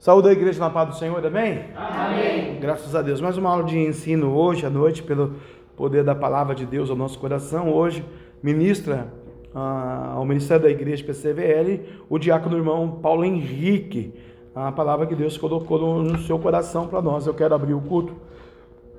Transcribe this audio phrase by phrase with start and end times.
[0.00, 1.62] Saúde da igreja na paz do Senhor, amém?
[1.76, 2.58] Amém.
[2.58, 3.20] Graças a Deus.
[3.20, 5.34] Mais uma aula de ensino hoje à noite, pelo
[5.76, 7.70] poder da palavra de Deus ao nosso coração.
[7.70, 8.02] Hoje,
[8.42, 9.08] ministra
[9.54, 14.14] ah, ao Ministério da Igreja PCVL o diácono irmão Paulo Henrique,
[14.54, 17.26] a palavra que Deus colocou no seu coração para nós.
[17.26, 18.14] Eu quero abrir o culto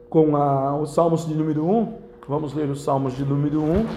[0.07, 1.93] com a, os Salmos de número 1.
[2.27, 3.87] Vamos ler os Salmos de número 1.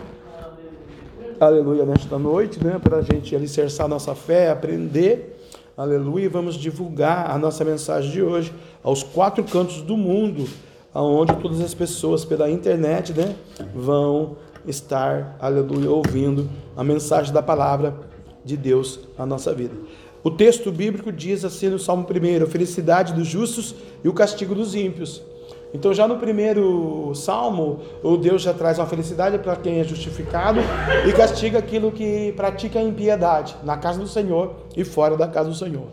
[1.39, 2.81] Aleluia, nesta noite, né?
[2.83, 5.35] Para a gente alicerçar nossa fé, aprender
[5.77, 8.53] aleluia, vamos divulgar a nossa mensagem de hoje
[8.83, 10.49] aos quatro cantos do mundo,
[10.93, 13.35] aonde todas as pessoas pela internet, né,
[13.75, 17.95] vão estar, aleluia, ouvindo a mensagem da palavra
[18.45, 19.75] de Deus na nossa vida.
[20.23, 24.55] O texto bíblico diz assim no Salmo 1: a felicidade dos justos e o castigo
[24.55, 25.21] dos ímpios.
[25.75, 30.61] Então, já no primeiro salmo, o Deus já traz uma felicidade para quem é justificado
[31.05, 35.55] e castiga aquilo que pratica impiedade na casa do Senhor e fora da casa do
[35.57, 35.89] Senhor.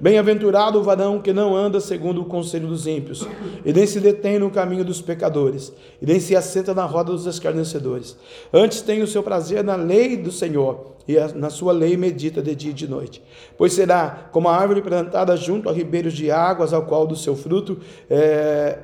[0.00, 3.26] Bem-aventurado o varão que não anda segundo o conselho dos ímpios,
[3.64, 7.26] e nem se detém no caminho dos pecadores, e nem se assenta na roda dos
[7.26, 8.16] escarnecedores.
[8.52, 12.54] Antes tem o seu prazer na lei do Senhor, e na sua lei medita de
[12.54, 13.22] dia e de noite.
[13.58, 17.36] Pois será como a árvore plantada junto a ribeiros de águas, ao qual do seu
[17.36, 18.78] fruto é,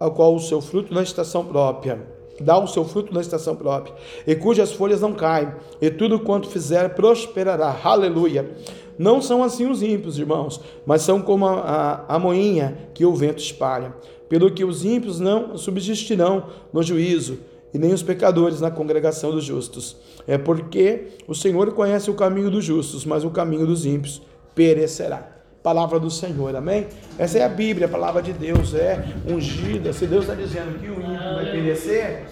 [0.00, 2.00] ao qual o seu fruto na estação própria,
[2.40, 3.94] dá o seu fruto na estação própria,
[4.26, 7.78] e cujas folhas não caem, e tudo quanto fizer prosperará.
[7.84, 8.50] Aleluia.
[8.98, 11.60] Não são assim os ímpios, irmãos, mas são como a,
[12.08, 13.94] a, a moinha que o vento espalha.
[14.28, 17.38] Pelo que os ímpios não subsistirão no juízo,
[17.72, 19.96] e nem os pecadores na congregação dos justos.
[20.26, 24.20] É porque o Senhor conhece o caminho dos justos, mas o caminho dos ímpios
[24.54, 26.86] perecerá palavra do Senhor, amém?
[27.18, 29.92] Essa é a Bíblia, a palavra de Deus é ungida.
[29.92, 32.24] Se Deus está dizendo que o ímpio vai perecer,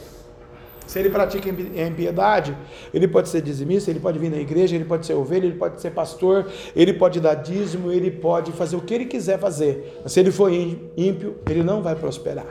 [0.86, 2.56] se ele pratica impiedade,
[2.94, 5.82] ele pode ser dizimista, ele pode vir na igreja, ele pode ser ovelha, ele pode
[5.82, 10.00] ser pastor, ele pode dar dízimo, ele pode fazer o que ele quiser fazer.
[10.02, 12.46] Mas se ele for ímpio, ele não vai prosperar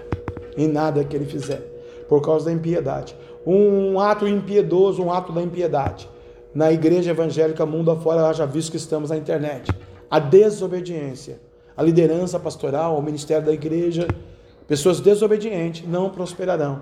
[0.56, 1.62] em nada que ele fizer,
[2.08, 3.16] por causa da impiedade.
[3.44, 6.08] Um ato impiedoso, um ato da impiedade.
[6.54, 9.72] Na igreja evangélica, mundo afora, já visto que estamos na internet
[10.10, 11.40] a desobediência.
[11.76, 14.08] A liderança pastoral, o ministério da igreja,
[14.68, 16.82] pessoas desobedientes não prosperarão,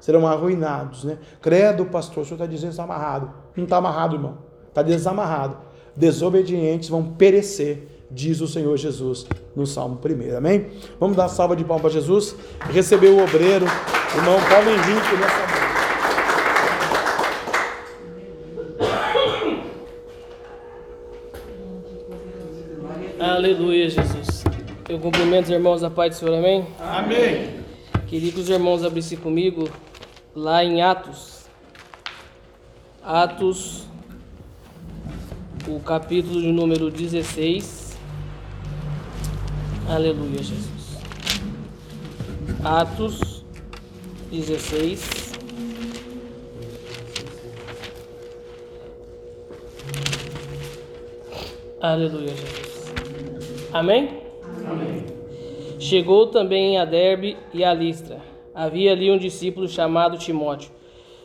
[0.00, 1.04] serão arruinados.
[1.04, 1.18] Né?
[1.40, 3.32] Credo, pastor, o senhor está dizendo que está amarrado.
[3.56, 4.38] Não está amarrado, irmão,
[4.68, 5.56] está desamarrado.
[5.94, 10.36] Desobedientes vão perecer, diz o Senhor Jesus no Salmo 1.
[10.36, 10.72] Amém?
[10.98, 12.34] Vamos dar salva de palmas para Jesus.
[12.70, 13.66] Receber o obreiro,
[14.16, 15.63] irmão Paulo Henrique nessa
[23.44, 24.42] Aleluia, Jesus.
[24.88, 26.66] Eu cumprimento os irmãos da paz do Senhor, amém?
[26.80, 27.50] Amém.
[28.06, 29.68] Queria que os irmãos abrissem comigo
[30.34, 31.44] lá em Atos.
[33.02, 33.86] Atos,
[35.68, 37.98] o capítulo de número 16.
[39.90, 40.98] Aleluia, Jesus.
[42.64, 43.44] Atos
[44.32, 45.34] 16.
[51.82, 52.63] Aleluia, Jesus.
[53.74, 54.08] Amém?
[54.70, 55.04] Amém?
[55.80, 58.20] Chegou também a Derbe e a Listra.
[58.54, 60.70] Havia ali um discípulo chamado Timóteo,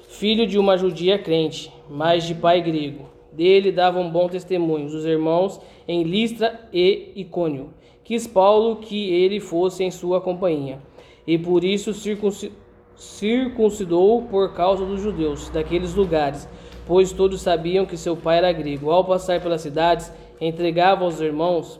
[0.07, 3.07] filho de uma judia crente, mas de pai grego.
[3.31, 7.71] Dele davam bom testemunho os irmãos em Listra e Icônio.
[8.03, 10.79] Quis Paulo que ele fosse em sua companhia,
[11.27, 11.93] e por isso
[12.95, 16.49] circuncidou por causa dos judeus daqueles lugares,
[16.87, 18.89] pois todos sabiam que seu pai era grego.
[18.89, 20.11] Ao passar pelas cidades,
[20.41, 21.79] entregava aos irmãos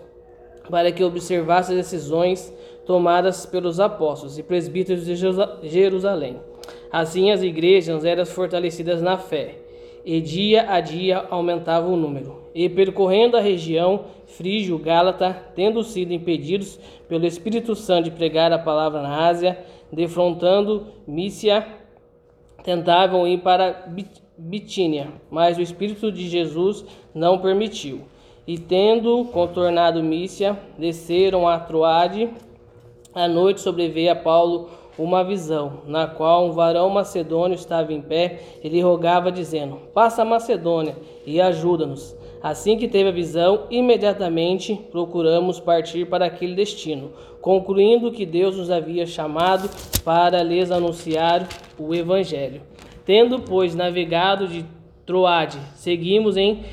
[0.69, 2.53] para que observasse as decisões
[2.85, 5.15] tomadas pelos apóstolos e presbíteros de
[5.63, 6.37] Jerusalém.
[6.91, 9.59] Assim as igrejas eram fortalecidas na fé,
[10.05, 12.39] e dia a dia aumentava o número.
[12.55, 19.01] E percorrendo a região frígio-gálata, tendo sido impedidos pelo Espírito Santo de pregar a palavra
[19.01, 19.59] na Ásia,
[19.91, 21.65] defrontando Mícia,
[22.63, 23.87] tentavam ir para
[24.37, 28.01] Bitínia, mas o Espírito de Jesus não permitiu.
[28.49, 32.31] E tendo contornado Mícia, desceram a Troade.
[33.13, 38.39] À noite sobreveio a Paulo uma visão, na qual um varão macedônio estava em pé
[38.63, 40.97] e lhe rogava, dizendo: Passa a Macedônia
[41.27, 42.17] e ajuda-nos.
[42.41, 48.71] Assim que teve a visão, imediatamente procuramos partir para aquele destino, concluindo que Deus nos
[48.71, 49.69] havia chamado
[50.03, 51.47] para lhes anunciar
[51.77, 52.63] o Evangelho.
[53.05, 54.65] Tendo, pois, navegado de
[55.05, 56.63] Troade, seguimos em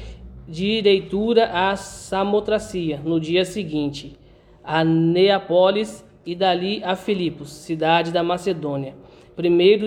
[0.49, 4.17] direitura à Samotracia no dia seguinte,
[4.63, 8.95] a Neapólis e dali a Filipos, cidade da Macedônia.
[9.37, 9.87] primeiro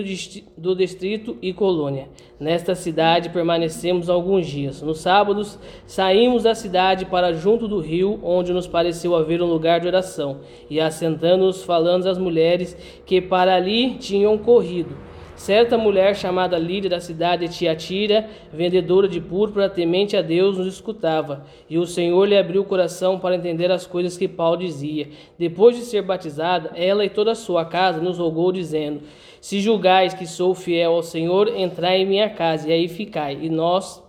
[0.56, 2.08] do distrito e colônia.
[2.38, 4.80] Nesta cidade permanecemos alguns dias.
[4.80, 9.80] Nos sábados saímos da cidade para junto do rio, onde nos pareceu haver um lugar
[9.80, 10.38] de oração,
[10.70, 14.96] e assentando-nos falando às mulheres que para ali tinham corrido.
[15.40, 20.66] Certa mulher chamada Lídia da cidade de Tiatira, vendedora de púrpura, temente a Deus, nos
[20.66, 25.08] escutava, e o Senhor lhe abriu o coração para entender as coisas que Paulo dizia.
[25.38, 29.00] Depois de ser batizada, ela e toda a sua casa nos rogou, dizendo:
[29.40, 33.38] Se julgais que sou fiel ao Senhor, entrai em minha casa e aí ficai.
[33.40, 34.04] E nós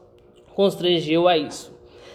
[0.54, 1.74] constrangeu a isso.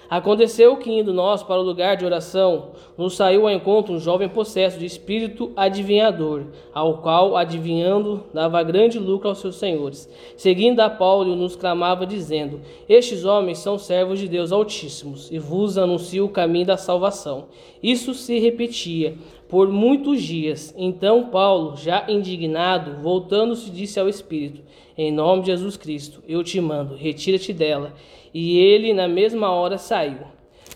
[0.08, 4.28] Aconteceu que, indo nós para o lugar de oração, nos saiu ao encontro um jovem
[4.28, 10.08] possesso de espírito adivinhador, ao qual, adivinhando, dava grande lucro aos seus senhores.
[10.36, 15.76] Seguindo a Paulo, nos clamava, dizendo: Estes homens são servos de Deus Altíssimos, e vos
[15.76, 17.46] anuncio o caminho da salvação.
[17.82, 19.14] Isso se repetia
[19.48, 20.74] por muitos dias.
[20.76, 24.62] Então Paulo, já indignado, voltando-se, disse ao Espírito:
[24.96, 27.94] Em nome de Jesus Cristo, eu te mando, retira-te dela.
[28.38, 30.18] E ele, na mesma hora, saiu.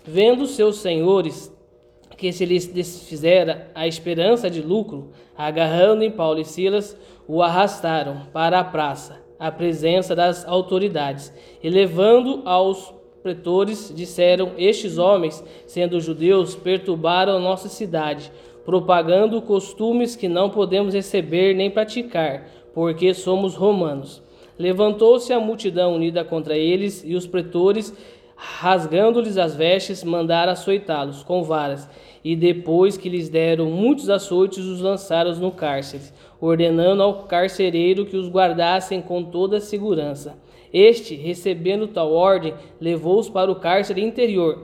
[0.02, 1.54] Vendo seus senhores
[2.16, 6.96] que se lhes desfizera a esperança de lucro, agarrando em Paulo e Silas,
[7.28, 14.96] o arrastaram para a praça, à presença das autoridades, e levando aos pretores, disseram: Estes
[14.96, 18.32] homens, sendo judeus, perturbaram nossa cidade,
[18.64, 24.22] propagando costumes que não podemos receber nem praticar, porque somos romanos.
[24.60, 27.96] Levantou-se a multidão unida contra eles, e os pretores,
[28.36, 31.88] rasgando-lhes as vestes, mandaram açoitá-los com varas.
[32.22, 36.02] E depois que lhes deram muitos açoites, os lançaram no cárcere,
[36.38, 40.36] ordenando ao carcereiro que os guardassem com toda a segurança.
[40.70, 44.60] Este, recebendo tal ordem, levou-os para o cárcere interior.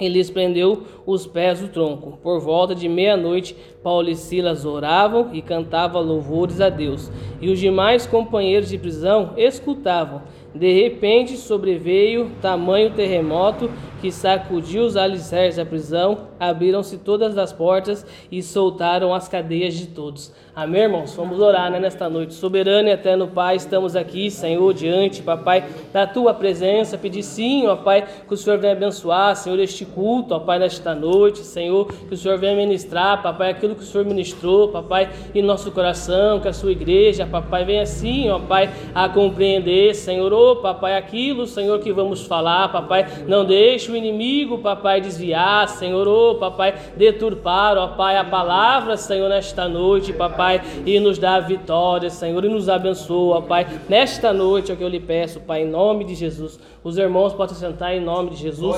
[0.00, 2.18] E lhes prendeu os pés do tronco.
[2.22, 7.10] Por volta de meia-noite, Paulo e Silas oravam e cantavam louvores a Deus.
[7.40, 10.22] E os demais companheiros de prisão escutavam.
[10.54, 13.68] De repente sobreveio tamanho terremoto
[14.04, 19.86] que sacudiu os alicerces da prisão, abriram-se todas as portas e soltaram as cadeias de
[19.86, 20.30] todos.
[20.54, 21.14] Amém, irmãos?
[21.14, 22.34] Vamos orar né, nesta noite.
[22.34, 26.98] Soberano e eterno Pai, estamos aqui, Senhor, diante, Papai, da Tua presença.
[26.98, 30.94] Pedir sim, ó Pai, que o Senhor venha abençoar, Senhor, este culto, ó Pai, nesta
[30.94, 35.42] noite, Senhor, que o Senhor venha ministrar, Papai, aquilo que o Senhor ministrou, Papai, em
[35.42, 40.54] nosso coração, que a Sua igreja, Papai, venha sim, ó Pai, a compreender, Senhor, ó
[40.56, 46.34] Papai, aquilo, Senhor, que vamos falar, Papai, não deixe o inimigo, Papai, desviar, Senhor, ó
[46.34, 50.44] Papai, deturpar, ó Pai, a palavra, Senhor, nesta noite, Papai.
[50.44, 53.66] Pai, e nos dá vitória, Senhor, e nos abençoa, Pai.
[53.88, 56.58] Nesta noite é o que eu lhe peço, Pai, em nome de Jesus.
[56.82, 58.76] Os irmãos podem sentar em nome de Jesus.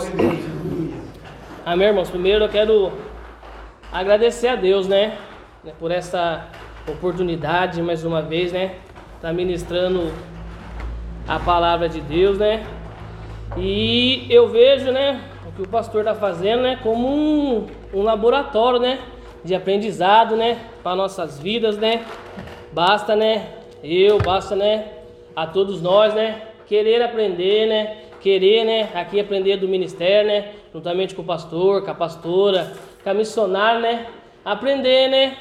[1.65, 2.09] Amém, irmãos?
[2.09, 2.93] Primeiro eu quero
[3.93, 5.19] agradecer a Deus, né,
[5.65, 6.47] né, por essa
[6.89, 8.77] oportunidade, mais uma vez, né,
[9.21, 10.13] tá ministrando
[11.29, 12.65] a palavra de Deus, né,
[13.57, 18.79] e eu vejo, né, o que o pastor está fazendo, né, como um, um laboratório,
[18.79, 18.99] né,
[19.45, 22.05] de aprendizado, né, para nossas vidas, né?
[22.73, 23.47] Basta, né,
[23.83, 24.89] eu, basta, né,
[25.35, 31.15] a todos nós, né, querer aprender, né, querer, né, aqui aprender do ministério, né, juntamente
[31.15, 34.07] com o pastor, com a pastora, com a missionária, né,
[34.45, 35.37] aprender, né,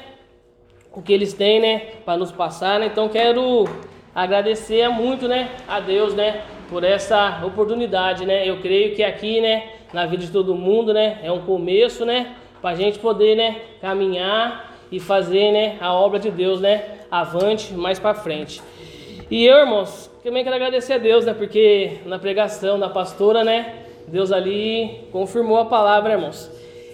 [0.92, 2.86] o que eles têm, né, para nos passar, né?
[2.86, 3.64] Então quero
[4.16, 8.48] agradecer muito, né, a Deus, né, por essa oportunidade, né?
[8.48, 12.34] Eu creio que aqui, né, na vida de todo mundo, né, é um começo, né?
[12.66, 17.72] para a gente poder, né, caminhar e fazer, né, a obra de Deus, né, avante,
[17.74, 18.60] mais para frente.
[19.30, 23.74] E eu, irmãos, também quero agradecer a Deus, né, porque na pregação da pastora, né,
[24.08, 26.50] Deus ali confirmou a palavra, irmãos,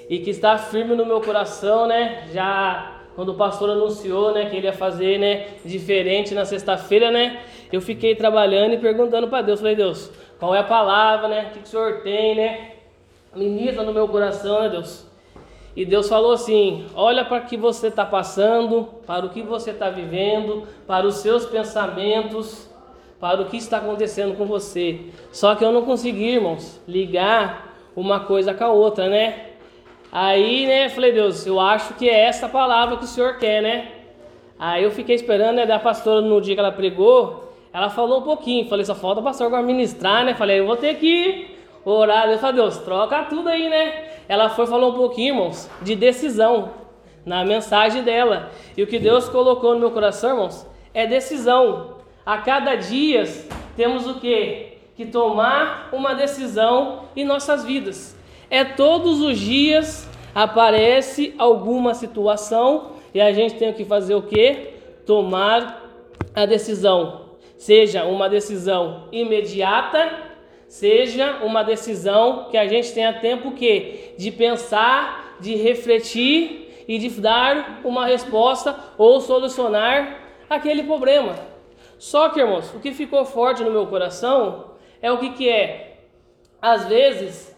[0.08, 4.56] e que está firme no meu coração, né, já quando o pastor anunciou, né, que
[4.56, 7.40] ele ia fazer, né, diferente na sexta-feira, né,
[7.72, 11.52] eu fiquei trabalhando e perguntando para Deus, falei, Deus, qual é a palavra, né, o
[11.52, 12.70] que, que o Senhor tem, né,
[13.34, 15.06] ministra no meu coração, né, Deus,
[15.74, 19.70] e Deus falou assim: olha para o que você está passando, para o que você
[19.70, 22.70] está vivendo, para os seus pensamentos,
[23.18, 25.00] para o que está acontecendo com você.
[25.30, 29.51] Só que eu não consegui, irmãos, ligar uma coisa com a outra, né?
[30.12, 33.88] Aí, né, falei, Deus, eu acho que é essa palavra que o Senhor quer, né?
[34.58, 38.22] Aí eu fiquei esperando, né, da pastora no dia que ela pregou, ela falou um
[38.22, 40.34] pouquinho, falei, só falta o pastor agora ministrar, né?
[40.34, 42.28] Falei, eu vou ter que orar.
[42.28, 44.12] Eu falei, Deus, troca tudo aí, né?
[44.28, 46.70] ela foi falar um pouquinho, irmãos, de decisão
[47.24, 48.50] na mensagem dela.
[48.76, 51.96] E o que Deus colocou no meu coração, irmãos, é decisão.
[52.24, 53.24] A cada dia
[53.76, 54.78] temos o que?
[54.96, 58.16] Que tomar uma decisão em nossas vidas.
[58.52, 64.74] É todos os dias aparece alguma situação e a gente tem que fazer o que?
[65.06, 65.90] Tomar
[66.34, 70.34] a decisão seja uma decisão imediata,
[70.68, 77.08] seja uma decisão que a gente tenha tempo que de pensar, de refletir e de
[77.08, 80.18] dar uma resposta ou solucionar
[80.50, 81.36] aquele problema.
[81.98, 86.00] Só que, irmãos, o que ficou forte no meu coração é o que, que é?
[86.60, 87.51] Às vezes,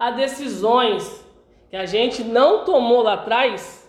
[0.00, 1.22] as decisões
[1.68, 3.86] que a gente não tomou lá atrás,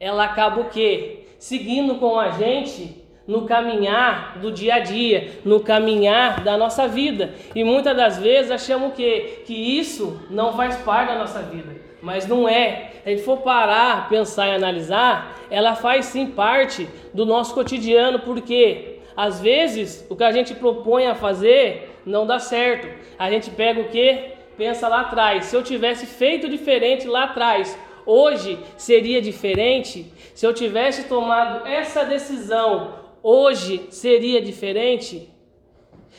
[0.00, 1.26] ela acaba o quê?
[1.38, 7.34] Seguindo com a gente no caminhar do dia a dia, no caminhar da nossa vida.
[7.54, 12.26] E muitas das vezes achamos que, que isso não faz parte da nossa vida, mas
[12.26, 12.92] não é.
[13.02, 18.20] Se a gente for parar, pensar e analisar, ela faz sim parte do nosso cotidiano,
[18.20, 22.88] porque às vezes o que a gente propõe a fazer não dá certo.
[23.18, 24.39] A gente pega o que?
[24.56, 25.46] Pensa lá atrás.
[25.46, 30.12] Se eu tivesse feito diferente lá atrás, hoje seria diferente.
[30.34, 35.28] Se eu tivesse tomado essa decisão hoje seria diferente?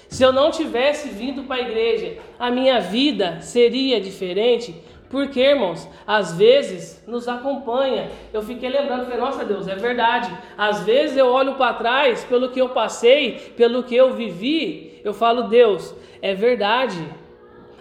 [0.07, 4.75] Se eu não tivesse vindo para a igreja, a minha vida seria diferente?
[5.09, 8.09] Porque, irmãos, às vezes nos acompanha.
[8.31, 10.31] Eu fiquei lembrando, falei, nossa Deus, é verdade.
[10.57, 15.13] Às vezes eu olho para trás, pelo que eu passei, pelo que eu vivi, eu
[15.13, 17.05] falo, Deus, é verdade.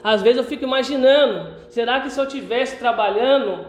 [0.03, 3.67] Às vezes eu fico imaginando, será que se eu tivesse trabalhando,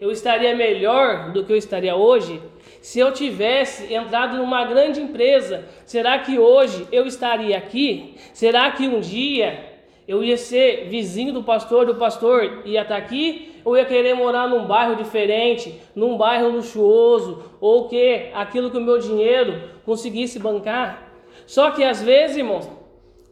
[0.00, 2.40] eu estaria melhor do que eu estaria hoje?
[2.80, 8.14] Se eu tivesse entrado numa grande empresa, será que hoje eu estaria aqui?
[8.32, 9.68] Será que um dia
[10.08, 13.60] eu ia ser vizinho do pastor e o pastor ia estar aqui?
[13.62, 18.80] Ou ia querer morar num bairro diferente, num bairro luxuoso, ou que aquilo que o
[18.80, 21.12] meu dinheiro conseguisse bancar?
[21.46, 22.70] Só que às vezes, irmãos,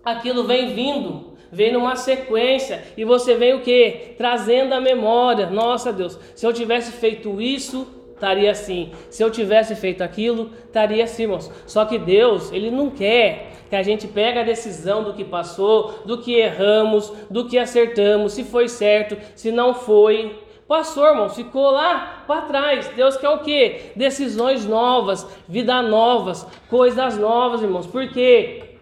[0.04, 4.14] aquilo vem vindo, vem numa sequência e você vem o que?
[4.16, 5.48] Trazendo a memória.
[5.50, 8.92] Nossa Deus, se eu tivesse feito isso, estaria assim.
[9.10, 11.50] Se eu tivesse feito aquilo, estaria assim, irmãos.
[11.66, 16.02] Só que Deus, Ele não quer que a gente pegue a decisão do que passou,
[16.04, 20.38] do que erramos, do que acertamos, se foi certo, se não foi.
[20.66, 22.88] Passou, irmãos, ficou lá para trás.
[22.88, 23.92] Deus quer o quê?
[23.96, 27.86] Decisões novas, vida novas, coisas novas, irmãos.
[27.86, 28.76] Porque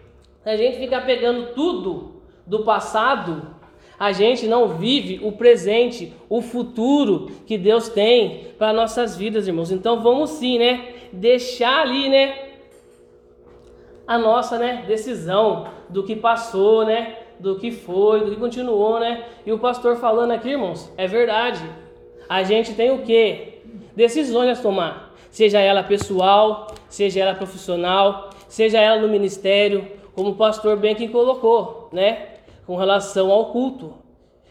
[0.45, 2.16] a gente fica pegando tudo
[2.47, 3.55] do passado
[3.99, 9.71] a gente não vive o presente, o futuro que Deus tem para nossas vidas, irmãos.
[9.71, 10.93] Então vamos sim, né?
[11.11, 12.49] Deixar ali, né?
[14.05, 14.85] A nossa, né?
[14.87, 17.17] Decisão do que passou, né?
[17.39, 19.25] Do que foi, do que continuou, né?
[19.45, 21.67] E o pastor falando aqui, irmãos, é verdade.
[22.29, 23.61] A gente tem o quê?
[23.95, 25.15] Decisões a tomar.
[25.31, 31.07] Seja ela pessoal, seja ela profissional, seja ela no ministério, como o pastor bem que
[31.07, 32.36] colocou, né?
[32.67, 33.95] Com relação ao culto.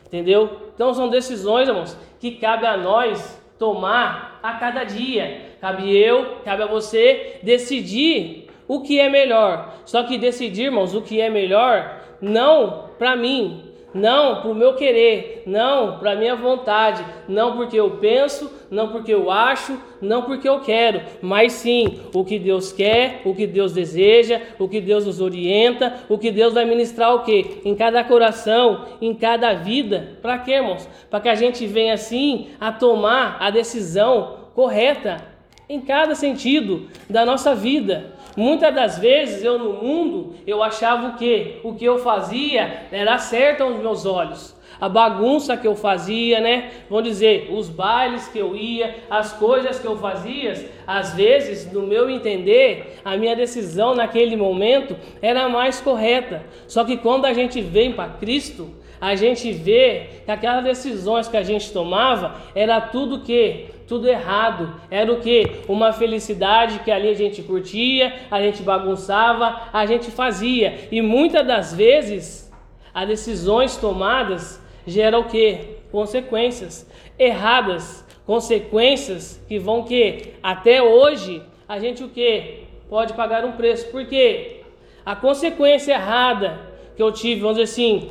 [0.07, 0.71] Entendeu?
[0.75, 5.57] Então são decisões, irmãos, que cabe a nós tomar a cada dia.
[5.61, 9.75] Cabe eu, cabe a você decidir o que é melhor.
[9.85, 13.66] Só que decidir, irmãos, o que é melhor não para mim,
[13.97, 18.89] não para o meu querer, não para a minha vontade, não porque eu penso, não
[18.89, 23.47] porque eu acho, não porque eu quero, mas sim o que Deus quer, o que
[23.47, 27.61] Deus deseja, o que Deus nos orienta, o que Deus vai ministrar o que?
[27.65, 30.19] Em cada coração, em cada vida.
[30.21, 30.89] Para quê, irmãos?
[31.11, 35.37] Para que a gente venha assim a tomar a decisão correta
[35.69, 38.16] em cada sentido da nossa vida.
[38.37, 43.19] Muitas das vezes eu no mundo eu achava o que o que eu fazia era
[43.19, 44.55] certo aos meus olhos.
[44.79, 46.71] A bagunça que eu fazia, né?
[46.91, 51.87] Vamos dizer, os bailes que eu ia, as coisas que eu fazia, às vezes, no
[51.87, 56.45] meu entender, a minha decisão naquele momento era mais correta.
[56.67, 58.69] Só que quando a gente vem para Cristo,
[59.01, 64.75] a gente vê que aquelas decisões que a gente tomava era tudo que tudo errado.
[64.91, 65.61] Era o que?
[65.69, 70.89] Uma felicidade que ali a gente curtia, a gente bagunçava, a gente fazia.
[70.91, 72.53] E muitas das vezes
[72.93, 75.77] as decisões tomadas geram o que?
[75.91, 82.65] Consequências erradas, consequências que vão que até hoje a gente o que?
[82.89, 83.91] Pode pagar um preço.
[83.91, 84.63] Por quê?
[85.05, 86.59] A consequência errada
[86.97, 88.11] que eu tive, vamos dizer assim,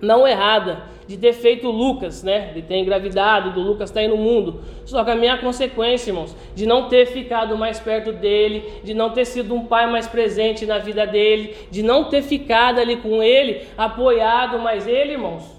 [0.00, 2.50] não errada, de ter feito Lucas, né?
[2.52, 4.60] De ter engravidado, do Lucas estar tá aí no mundo.
[4.84, 9.10] Só que a minha consequência, irmãos, de não ter ficado mais perto dele, de não
[9.10, 13.22] ter sido um pai mais presente na vida dele, de não ter ficado ali com
[13.22, 15.56] ele, apoiado mais ele, irmãos.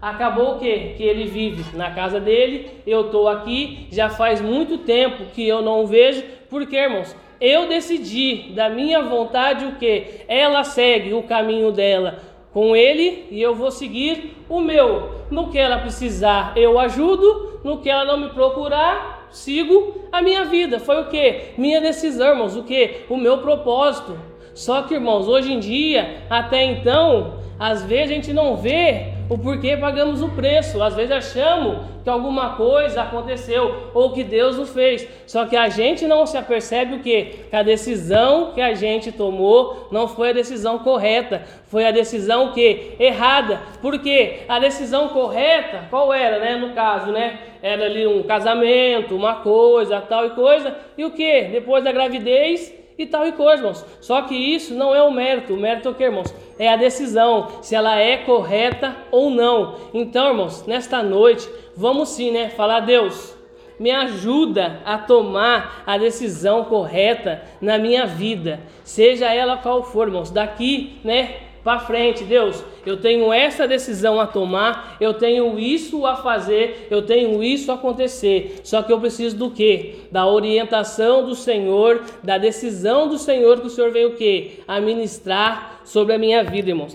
[0.00, 0.94] Acabou o quê?
[0.96, 5.62] Que ele vive na casa dele, eu estou aqui, já faz muito tempo que eu
[5.62, 10.04] não o vejo, porque, irmãos, eu decidi da minha vontade o que?
[10.28, 12.18] Ela segue o caminho dela,
[12.56, 15.10] com ele e eu vou seguir o meu.
[15.30, 17.60] No que ela precisar, eu ajudo.
[17.62, 20.80] No que ela não me procurar, sigo a minha vida.
[20.80, 21.50] Foi o que?
[21.58, 22.56] Minha decisão, irmãos.
[22.56, 23.02] O que?
[23.10, 24.18] O meu propósito.
[24.54, 29.36] Só que, irmãos, hoje em dia, até então, às vezes a gente não vê o
[29.36, 30.82] porquê pagamos o preço.
[30.82, 35.08] Às vezes achamos que alguma coisa aconteceu ou que Deus não fez.
[35.26, 37.46] Só que a gente não se apercebe o que?
[37.50, 42.52] Que a decisão que a gente tomou não foi a decisão correta, foi a decisão
[42.52, 43.60] que errada.
[43.82, 47.38] Porque a decisão correta, qual era, né, no caso, né?
[47.62, 50.76] Era ali um casamento, uma coisa, tal e coisa.
[50.96, 51.42] E o que?
[51.44, 53.84] Depois da gravidez, e tal e coisa, irmãos.
[54.00, 55.54] Só que isso não é o mérito.
[55.54, 56.34] O mérito é o que, irmãos?
[56.58, 59.76] É a decisão, se ela é correta ou não.
[59.92, 62.48] Então, irmãos, nesta noite, vamos sim, né?
[62.48, 63.36] Falar, Deus,
[63.78, 70.30] me ajuda a tomar a decisão correta na minha vida, seja ela qual for, irmãos.
[70.30, 71.45] Daqui, né?
[71.66, 77.02] Para frente, Deus, eu tenho essa decisão a tomar, eu tenho isso a fazer, eu
[77.02, 78.60] tenho isso a acontecer.
[78.62, 79.96] Só que eu preciso do quê?
[80.12, 84.60] Da orientação do Senhor, da decisão do Senhor que o Senhor veio o quê?
[84.68, 86.94] A ministrar sobre a minha vida, irmãos.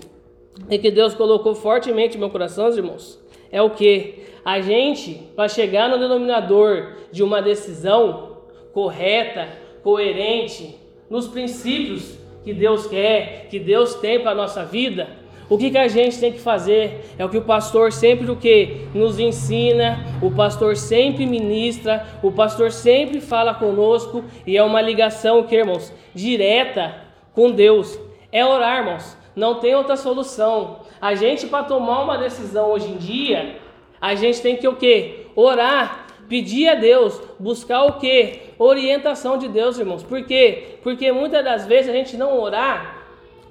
[0.70, 4.22] E que Deus colocou fortemente no meu coração, irmãos, é o que?
[4.42, 8.38] A gente, para chegar no denominador de uma decisão
[8.72, 9.50] correta,
[9.82, 10.78] coerente,
[11.10, 15.08] nos princípios que Deus quer, que Deus tem para a nossa vida,
[15.52, 17.04] o que, que a gente tem que fazer?
[17.18, 22.32] É o que o pastor sempre o que nos ensina, o pastor sempre ministra, o
[22.32, 26.94] pastor sempre fala conosco e é uma ligação que, irmãos, direta
[27.34, 27.98] com Deus.
[28.32, 29.14] É orar, irmãos.
[29.36, 30.80] Não tem outra solução.
[30.98, 33.56] A gente para tomar uma decisão hoje em dia,
[34.00, 35.26] a gente tem que o que?
[35.36, 38.40] Orar, pedir a Deus, buscar o que?
[38.58, 40.02] Orientação de Deus, irmãos.
[40.02, 40.76] Por quê?
[40.82, 43.04] Porque muitas das vezes a gente não orar,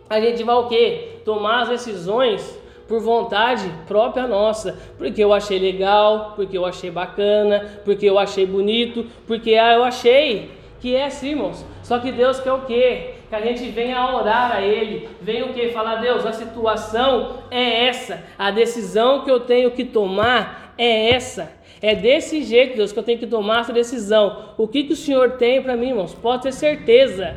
[0.10, 1.20] a gente vai o que?
[1.24, 7.82] Tomar as decisões por vontade própria nossa, porque eu achei legal, porque eu achei bacana,
[7.86, 10.52] porque eu achei bonito, porque ah, eu achei
[10.82, 11.64] que é assim, irmãos.
[11.84, 13.14] Só que Deus quer o quê?
[13.30, 15.70] Que a gente venha orar a Ele, venha o quê?
[15.70, 21.52] Falar, Deus, a situação é essa, a decisão que eu tenho que tomar é essa.
[21.82, 24.54] É desse jeito, Deus, que eu tenho que tomar essa decisão.
[24.58, 26.14] O que, que o Senhor tem para mim, irmãos?
[26.14, 27.36] Pode ter certeza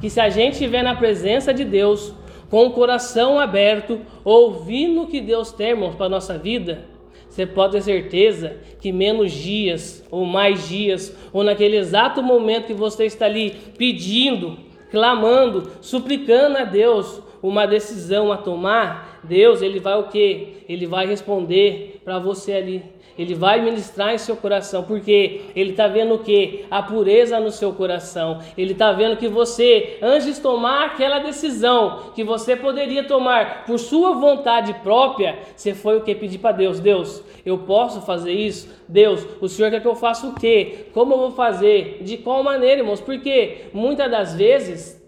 [0.00, 2.12] que se a gente estiver na presença de Deus,
[2.50, 6.84] com o coração aberto, ouvindo o que Deus tem, irmãos, para a nossa vida,
[7.28, 12.74] você pode ter certeza que menos dias, ou mais dias, ou naquele exato momento que
[12.74, 14.58] você está ali pedindo,
[14.90, 20.64] clamando, suplicando a Deus uma decisão a tomar, Deus, ele vai o quê?
[20.68, 22.82] Ele vai responder para você ali
[23.20, 26.64] ele vai ministrar em seu coração, porque ele está vendo o que?
[26.70, 28.38] A pureza no seu coração.
[28.56, 33.78] Ele está vendo que você, antes de tomar aquela decisão que você poderia tomar por
[33.78, 36.14] sua vontade própria, você foi o que?
[36.14, 38.74] Pedir para Deus: Deus, eu posso fazer isso?
[38.88, 40.86] Deus, o Senhor quer que eu faça o quê?
[40.94, 41.98] Como eu vou fazer?
[42.02, 43.02] De qual maneira, irmãos?
[43.02, 44.98] Porque muitas das vezes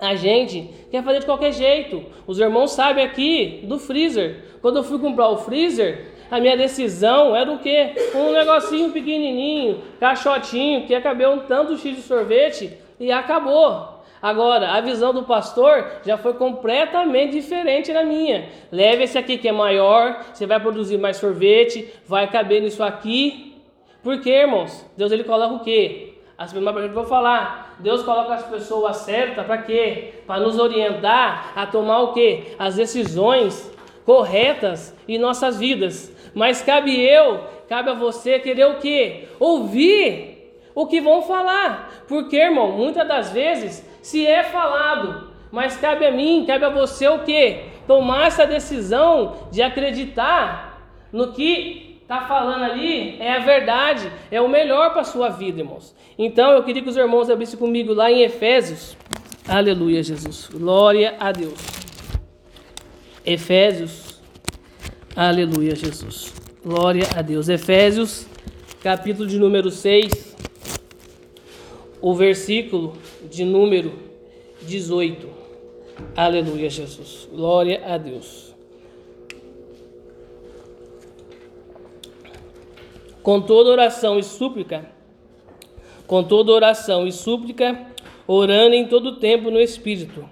[0.00, 2.02] a gente quer fazer de qualquer jeito.
[2.26, 4.58] Os irmãos sabem aqui do freezer.
[4.62, 7.92] Quando eu fui comprar o freezer, a minha decisão era o quê?
[8.14, 14.02] Um negocinho pequenininho, caixotinho, que ia caber um tanto X de sorvete e acabou.
[14.22, 18.48] Agora, a visão do pastor já foi completamente diferente da minha.
[18.70, 23.54] Leve esse aqui que é maior, você vai produzir mais sorvete, vai caber nisso aqui.
[24.02, 24.86] Por quê, irmãos?
[24.96, 26.14] Deus ele coloca o quê?
[26.38, 27.76] As primeiras perguntas que eu vou falar.
[27.78, 30.14] Deus coloca as pessoas certas para quê?
[30.26, 32.54] Para nos orientar a tomar o quê?
[32.58, 33.70] As decisões
[34.04, 36.12] corretas em nossas vidas.
[36.34, 39.28] Mas cabe eu, cabe a você querer o quê?
[39.38, 42.04] Ouvir o que vão falar.
[42.08, 47.06] Porque, irmão, muitas das vezes, se é falado, mas cabe a mim, cabe a você
[47.08, 47.64] o quê?
[47.86, 50.80] Tomar essa decisão de acreditar
[51.12, 55.60] no que está falando ali é a verdade, é o melhor para a sua vida,
[55.60, 55.94] irmãos.
[56.18, 58.96] Então eu queria que os irmãos abrissem comigo lá em Efésios.
[59.48, 60.48] Aleluia, Jesus.
[60.52, 61.58] Glória a Deus.
[63.24, 64.11] Efésios
[65.14, 66.32] Aleluia, Jesus.
[66.64, 67.50] Glória a Deus.
[67.50, 68.26] Efésios,
[68.82, 70.34] capítulo de número 6,
[72.00, 72.94] o versículo
[73.30, 73.92] de número
[74.62, 75.28] 18.
[76.16, 77.28] Aleluia, Jesus.
[77.30, 78.54] Glória a Deus.
[83.22, 84.90] Com toda oração e súplica,
[86.06, 87.86] com toda oração e súplica,
[88.26, 90.26] orando em todo tempo no Espírito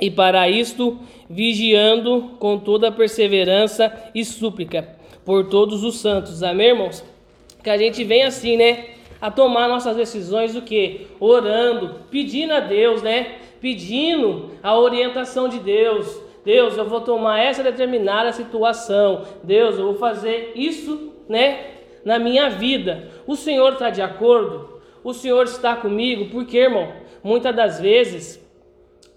[0.00, 6.42] e para isto vigiando com toda perseverança e súplica por todos os santos.
[6.42, 7.04] Amém, irmãos?
[7.62, 8.90] Que a gente vem assim, né?
[9.20, 11.06] A tomar nossas decisões do que?
[11.18, 13.36] Orando, pedindo a Deus, né?
[13.60, 16.20] Pedindo a orientação de Deus.
[16.44, 19.22] Deus, eu vou tomar essa determinada situação.
[19.42, 21.76] Deus, eu vou fazer isso, né?
[22.06, 23.08] na minha vida.
[23.26, 24.80] O Senhor está de acordo?
[25.02, 26.30] O Senhor está comigo?
[26.30, 28.40] Porque, irmão, muitas das vezes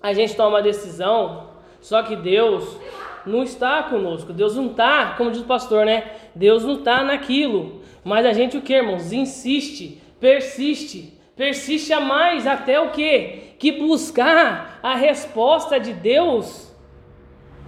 [0.02, 1.50] a gente toma uma decisão,
[1.82, 2.78] só que Deus
[3.26, 4.34] não está conosco.
[4.34, 6.12] Deus não está, como diz o pastor, né?
[6.34, 7.82] Deus não está naquilo.
[8.04, 9.12] Mas a gente o que, irmãos?
[9.12, 13.56] Insiste, persiste, persiste a mais até o que?
[13.60, 16.70] Que buscar a resposta de Deus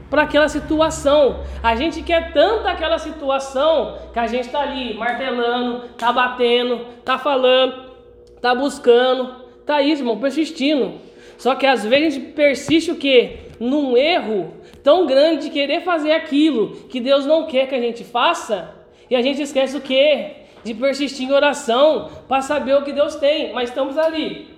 [0.09, 1.43] para aquela situação.
[1.61, 7.17] A gente quer tanto aquela situação que a gente está ali martelando, tá batendo, tá
[7.17, 7.91] falando,
[8.41, 10.99] tá buscando, tá isso, irmão, persistindo.
[11.41, 13.37] Só que às vezes a gente persiste o que?
[13.59, 18.03] Num erro tão grande de querer fazer aquilo que Deus não quer que a gente
[18.03, 18.75] faça,
[19.09, 20.33] e a gente esquece o que?
[20.63, 23.51] De persistir em oração para saber o que Deus tem.
[23.53, 24.49] Mas estamos ali,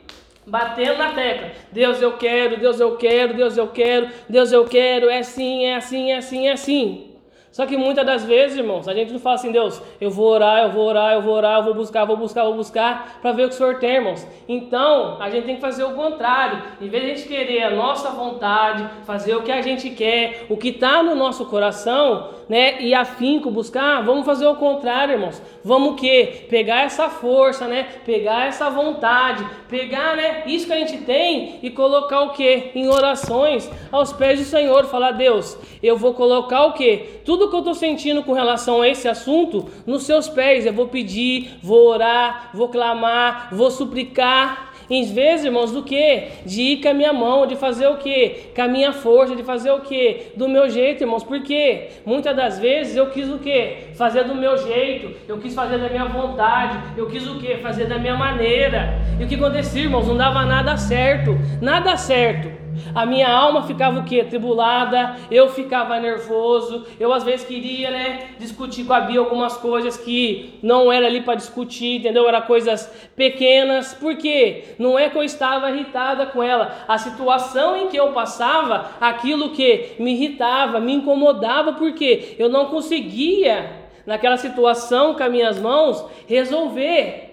[0.45, 1.51] batendo na tecla.
[1.71, 5.77] Deus eu quero, Deus eu quero, Deus eu quero, Deus eu quero, é assim, é
[5.77, 7.12] assim, é assim, é assim.
[7.53, 10.63] Só que muitas das vezes, irmãos, a gente não fala assim, Deus, eu vou orar,
[10.63, 13.45] eu vou orar, eu vou orar, eu vou buscar, vou buscar, vou buscar, para ver
[13.45, 14.27] o que o Senhor tem, irmãos.
[14.49, 16.63] Então, a gente tem que fazer o contrário.
[16.81, 20.47] Em vez de a gente querer a nossa vontade, fazer o que a gente quer,
[20.49, 25.41] o que está no nosso coração, né, e afinco buscar, vamos fazer o contrário, irmãos.
[25.63, 26.45] Vamos o quê?
[26.49, 31.69] Pegar essa força, né, pegar essa vontade, pegar, né, isso que a gente tem e
[31.69, 32.71] colocar o quê?
[32.75, 37.21] Em orações aos pés do Senhor, falar, Deus, eu vou colocar o quê?
[37.23, 40.65] Tudo tudo que eu estou sentindo com relação a esse assunto nos seus pés.
[40.65, 44.71] Eu vou pedir, vou orar, vou clamar, vou suplicar.
[44.89, 46.27] Em vezes, irmãos, do que?
[46.45, 48.51] De ir com a minha mão, de fazer o que?
[48.53, 50.27] Com a minha força, de fazer o que?
[50.35, 51.23] Do meu jeito, irmãos.
[51.23, 53.93] Porque muitas das vezes eu quis o que?
[53.95, 57.57] Fazer do meu jeito, eu quis fazer da minha vontade, eu quis o que?
[57.57, 58.99] Fazer da minha maneira.
[59.19, 60.07] E o que acontecia, irmãos?
[60.07, 62.62] Não dava nada certo, nada certo.
[62.93, 64.23] A minha alma ficava o quê?
[64.23, 69.97] Tribulada, eu ficava nervoso, eu às vezes queria, né, discutir com a Bia algumas coisas
[69.97, 72.27] que não era ali para discutir, entendeu?
[72.27, 73.93] Era coisas pequenas.
[73.93, 74.75] Por quê?
[74.77, 79.51] Não é que eu estava irritada com ela, a situação em que eu passava, aquilo
[79.51, 86.05] que me irritava, me incomodava, porque eu não conseguia naquela situação com as minhas mãos
[86.27, 87.32] resolver.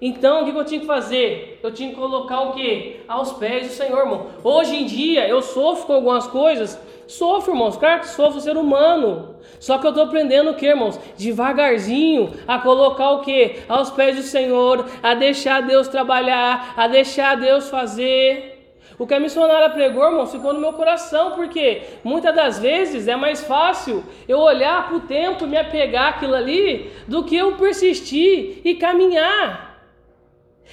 [0.00, 1.60] Então, o que eu tinha que fazer?
[1.62, 3.00] Eu tinha que colocar o que?
[3.06, 4.26] Aos pés do Senhor, irmão.
[4.42, 6.78] Hoje em dia, eu sofro com algumas coisas.
[7.06, 7.76] Sofro, irmãos.
[7.76, 9.36] Claro que sofro ser humano.
[9.60, 10.98] Só que eu estou aprendendo o que, irmãos?
[11.16, 13.56] Devagarzinho, a colocar o que?
[13.68, 18.54] Aos pés do Senhor, a deixar Deus trabalhar, a deixar Deus fazer.
[18.98, 23.16] O que a missionária pregou, irmão, ficou no meu coração, porque muitas das vezes é
[23.16, 27.56] mais fácil eu olhar para o tempo e me apegar aquilo ali do que eu
[27.56, 29.63] persistir e caminhar.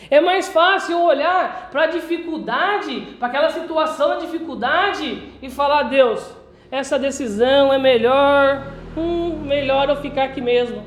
[0.10, 6.36] É mais fácil olhar para a dificuldade, para aquela situação da dificuldade e falar: Deus,
[6.72, 10.84] essa decisão é melhor, hum, melhor eu ficar aqui mesmo.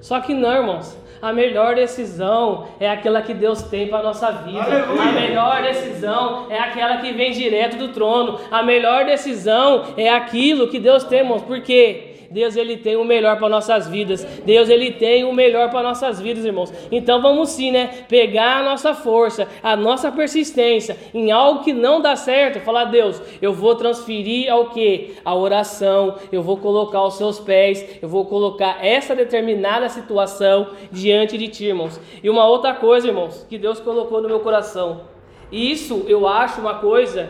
[0.00, 0.98] Só que não, irmãos.
[1.22, 4.62] A melhor decisão é aquela que Deus tem para a nossa vida.
[4.62, 5.02] Aleluia.
[5.02, 8.40] A melhor decisão é aquela que vem direto do trono.
[8.50, 11.42] A melhor decisão é aquilo que Deus tem, irmãos.
[11.42, 12.09] Por quê?
[12.30, 14.24] Deus ele tem o melhor para nossas vidas.
[14.44, 16.72] Deus ele tem o melhor para nossas vidas, irmãos.
[16.92, 18.04] Então vamos sim, né?
[18.08, 23.20] Pegar a nossa força, a nossa persistência em algo que não dá certo, falar Deus,
[23.42, 25.14] eu vou transferir ao que?
[25.24, 26.16] A oração.
[26.30, 27.98] Eu vou colocar aos seus pés.
[28.00, 32.00] Eu vou colocar essa determinada situação diante de ti, irmãos.
[32.22, 35.02] E uma outra coisa, irmãos, que Deus colocou no meu coração.
[35.50, 37.28] Isso eu acho uma coisa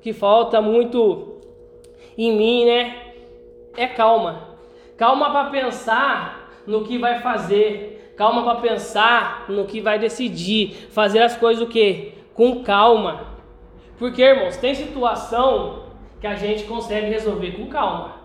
[0.00, 1.36] que falta muito
[2.18, 3.09] em mim, né?
[3.82, 4.48] É calma.
[4.96, 8.14] Calma para pensar no que vai fazer.
[8.16, 10.88] Calma para pensar no que vai decidir.
[10.90, 12.12] Fazer as coisas o quê?
[12.34, 13.28] Com calma.
[13.98, 15.84] Porque, irmãos, tem situação
[16.20, 18.16] que a gente consegue resolver com calma.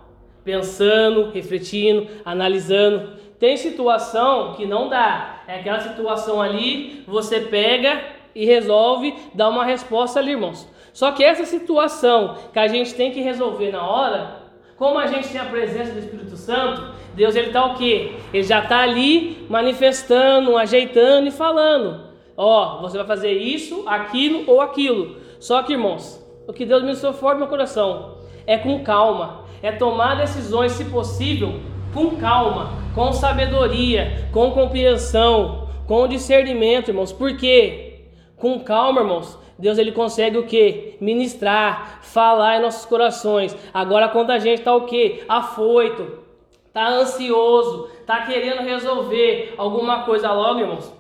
[0.43, 3.13] Pensando, refletindo, analisando.
[3.39, 5.43] Tem situação que não dá.
[5.47, 8.01] É aquela situação ali, você pega
[8.33, 10.67] e resolve dar uma resposta ali, irmãos.
[10.91, 14.44] Só que essa situação que a gente tem que resolver na hora,
[14.77, 18.13] como a gente tem a presença do Espírito Santo, Deus ele está o quê?
[18.33, 22.01] Ele já está ali manifestando, ajeitando e falando.
[22.35, 25.15] Ó, oh, você vai fazer isso, aquilo ou aquilo.
[25.39, 29.71] Só que, irmãos, o que Deus me forte no meu coração é com calma, é
[29.71, 31.59] tomar decisões, se possível,
[31.93, 37.13] com calma, com sabedoria, com compreensão, com discernimento, irmãos.
[37.13, 38.07] Por quê?
[38.35, 40.97] Com calma, irmãos, Deus ele consegue o que?
[40.99, 43.55] Ministrar, falar em nossos corações.
[43.73, 45.23] Agora quando a gente está o que?
[45.27, 46.19] Afoito,
[46.67, 50.93] está ansioso, está querendo resolver alguma coisa logo, irmãos.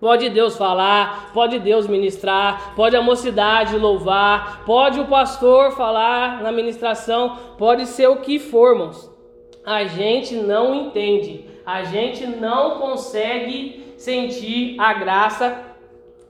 [0.00, 6.52] Pode Deus falar, pode Deus ministrar, pode a mocidade louvar, pode o pastor falar na
[6.52, 9.10] ministração, pode ser o que for, irmãos.
[9.66, 15.67] A gente não entende A gente não consegue sentir a graça,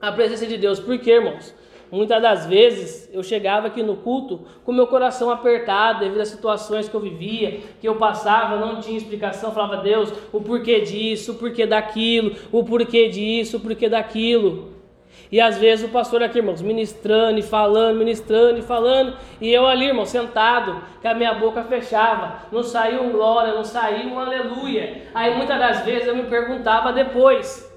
[0.01, 0.79] a presença de Deus.
[0.81, 1.55] Por quê, irmãos?
[1.91, 6.87] Muitas das vezes eu chegava aqui no culto com meu coração apertado devido às situações
[6.87, 11.35] que eu vivia, que eu passava, não tinha explicação, falava Deus, o porquê disso, o
[11.37, 14.77] porquê daquilo, o porquê disso, o porquê daquilo.
[15.33, 19.67] E às vezes o pastor aqui, irmãos, ministrando e falando, ministrando e falando, e eu
[19.67, 24.19] ali, irmão, sentado, com a minha boca fechava, não saiu um glória, não saiu um
[24.19, 25.03] aleluia.
[25.15, 27.68] Aí muitas das vezes eu me perguntava depois,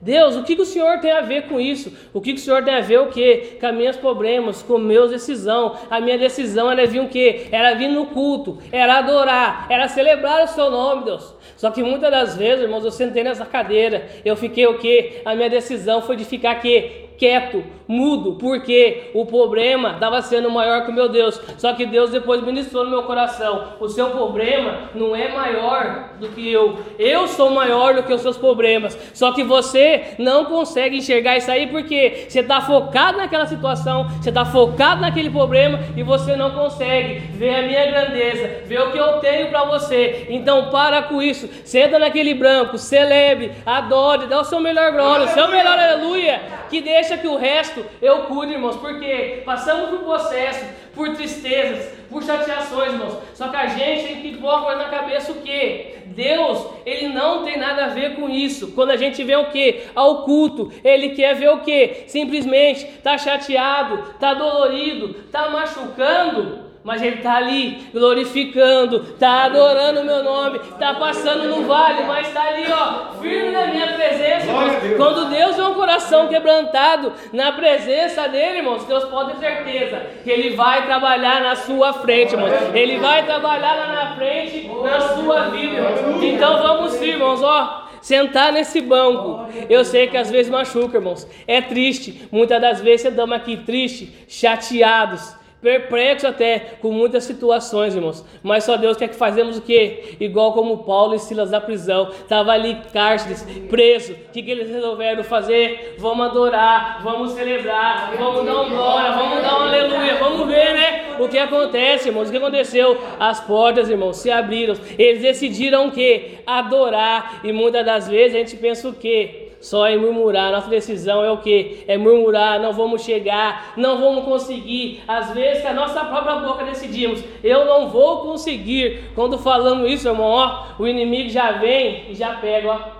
[0.00, 1.92] Deus, o que, que o Senhor tem a ver com isso?
[2.12, 3.58] O que, que o Senhor tem a ver o quê?
[3.60, 5.76] Com meus problemas, com meus decisão.
[5.90, 7.46] A minha decisão era vir o quê?
[7.50, 11.34] Era vir no culto, era adorar, era celebrar o seu nome, Deus.
[11.56, 15.22] Só que muitas das vezes, irmãos, eu sentei nessa cadeira, eu fiquei o quê?
[15.24, 20.84] A minha decisão foi de ficar aqui quieto, mudo, porque o problema estava sendo maior
[20.84, 21.40] que o meu Deus.
[21.56, 26.28] Só que Deus depois ministrou no meu coração: o seu problema não é maior do
[26.28, 28.96] que eu, eu sou maior do que os seus problemas.
[29.14, 34.28] Só que você não consegue enxergar isso aí porque você está focado naquela situação, você
[34.28, 38.98] está focado naquele problema e você não consegue ver a minha grandeza, ver o que
[38.98, 40.26] eu tenho para você.
[40.28, 45.28] Então para com isso, senta naquele branco, celebre, adore, dá o seu melhor glória, o
[45.28, 50.00] seu melhor aleluia, que deixa deixa que o resto eu cuide, irmãos, porque passamos por
[50.00, 50.64] processo,
[50.94, 53.18] por tristezas, por chateações, irmãos.
[53.34, 55.96] Só que a gente tem que pôr na cabeça o que?
[56.06, 58.72] Deus, ele não tem nada a ver com isso.
[58.72, 59.82] Quando a gente vê o que?
[59.94, 62.04] Ao culto, ele quer ver o que?
[62.06, 70.04] Simplesmente tá chateado, tá dolorido, tá machucando mas ele está ali glorificando, está adorando o
[70.04, 74.46] meu nome, está passando no vale, mas está ali, ó, firme na minha presença.
[74.80, 74.96] Deus.
[74.96, 80.30] Quando Deus vê um coração quebrantado na presença dele, irmãos, Deus pode ter certeza que
[80.30, 82.52] ele vai trabalhar na sua frente, irmãos.
[82.72, 86.22] Ele vai trabalhar lá na frente na sua vida, irmãos.
[86.22, 89.46] Então vamos sim, irmãos, ó sentar nesse banco.
[89.68, 91.28] Eu sei que às vezes machuca, irmãos.
[91.46, 92.26] É triste.
[92.32, 98.24] Muitas das vezes estamos aqui tristes, chateados perplexo até com muitas situações, irmãos.
[98.42, 100.16] Mas só Deus quer que fazemos o quê?
[100.20, 104.12] Igual como Paulo e Silas da prisão, estava ali cárceres, preso.
[104.12, 105.96] O que, que eles resolveram fazer?
[105.98, 111.16] Vamos adorar, vamos celebrar, vamos dar um glória, vamos dar um aleluia, vamos ver, né?
[111.18, 112.28] O que acontece, irmãos?
[112.28, 112.96] O que aconteceu?
[113.18, 114.76] As portas, irmãos, se abriram.
[114.96, 116.38] Eles decidiram o quê?
[116.46, 117.40] Adorar.
[117.42, 119.47] E muitas das vezes a gente pensa o quê?
[119.60, 120.52] Só em murmurar.
[120.52, 121.84] Nossa decisão é o que?
[121.86, 125.02] É murmurar, não vamos chegar, não vamos conseguir.
[125.06, 129.10] Às vezes, que a nossa própria boca decidimos, eu não vou conseguir.
[129.14, 132.98] Quando falamos isso, irmão, ó, o inimigo já vem e já pega, ó.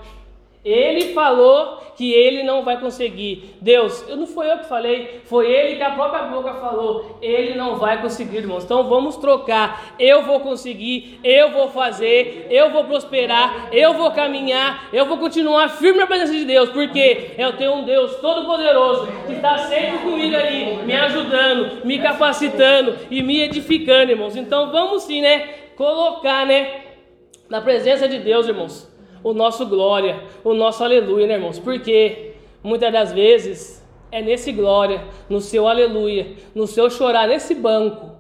[0.65, 3.57] Ele falou que ele não vai conseguir.
[3.61, 7.19] Deus, eu não foi eu que falei, foi ele que a própria boca falou.
[7.23, 8.65] Ele não vai conseguir, irmãos.
[8.65, 9.95] Então vamos trocar.
[9.99, 15.69] Eu vou conseguir, eu vou fazer, eu vou prosperar, eu vou caminhar, eu vou continuar
[15.71, 20.37] firme na presença de Deus, porque eu tenho um Deus todo-poderoso que está sempre comigo
[20.37, 24.37] ali, me ajudando, me capacitando e me edificando, irmãos.
[24.37, 25.49] Então vamos sim, né?
[25.77, 26.83] Colocar, né?
[27.49, 28.98] Na presença de Deus, irmãos
[29.29, 31.59] o nosso glória, o nosso aleluia, né, irmãos?
[31.59, 38.13] Porque muitas das vezes é nesse glória, no seu aleluia, no seu chorar, nesse banco,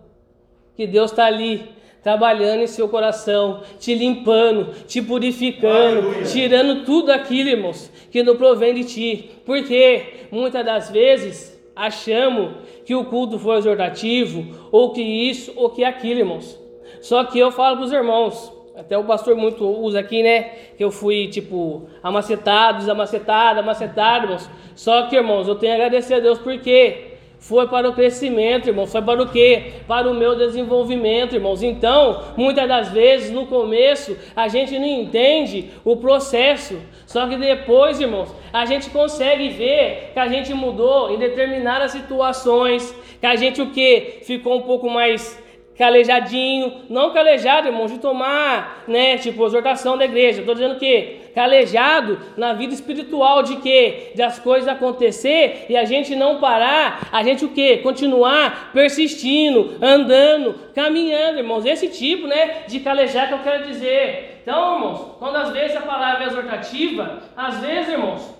[0.76, 1.66] que Deus está ali
[2.02, 6.24] trabalhando em seu coração, te limpando, te purificando, aleluia.
[6.24, 9.30] tirando tudo aquilo, irmãos, que não provém de ti.
[9.46, 12.52] Porque muitas das vezes achamos
[12.84, 16.60] que o culto foi exortativo, ou que isso, ou que aquilo, irmãos.
[17.00, 20.50] Só que eu falo para os irmãos, até o pastor muito usa aqui, né?
[20.76, 24.48] Que eu fui, tipo, amacetado, desamacetado, amacetado, irmãos.
[24.76, 28.92] Só que, irmãos, eu tenho a agradecer a Deus porque foi para o crescimento, irmãos.
[28.92, 29.72] Foi para o quê?
[29.88, 31.60] Para o meu desenvolvimento, irmãos.
[31.60, 36.78] Então, muitas das vezes, no começo, a gente não entende o processo.
[37.04, 42.94] Só que depois, irmãos, a gente consegue ver que a gente mudou em determinadas situações.
[43.20, 44.20] Que a gente, o quê?
[44.22, 45.36] Ficou um pouco mais
[45.78, 50.40] calejadinho, não calejado, irmão, de tomar, né, tipo, exortação da igreja.
[50.40, 55.84] Estou dizendo que calejado na vida espiritual de que de as coisas acontecer e a
[55.84, 57.76] gente não parar, a gente o que?
[57.76, 61.64] Continuar persistindo, andando, caminhando, irmãos.
[61.64, 64.40] Esse tipo, né, de calejar que eu quero dizer.
[64.42, 68.34] Então, irmãos, quando às vezes a palavra é exortativa, às vezes, irmãos,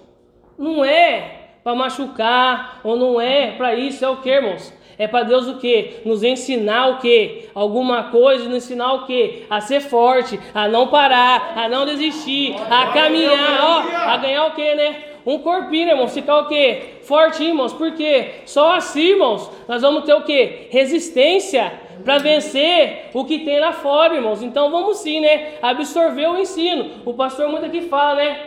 [0.59, 4.73] não é para machucar ou não é para isso, é o que, irmãos?
[4.99, 6.01] É para Deus o que?
[6.05, 7.49] Nos ensinar o que?
[7.55, 9.45] Alguma coisa, nos ensinar o que?
[9.49, 14.55] A ser forte, a não parar, a não desistir, a caminhar, ó, a ganhar o
[14.55, 15.05] que, né?
[15.25, 16.95] Um corpinho, irmãos, ficar o quê?
[17.03, 20.69] Forte, irmãos, porque só assim, irmãos, nós vamos ter o quê?
[20.71, 21.73] Resistência
[22.05, 24.43] para vencer o que tem lá fora, irmãos.
[24.43, 25.55] Então vamos sim, né?
[25.61, 27.03] Absorver o ensino.
[27.05, 28.39] O pastor muito aqui fala, né?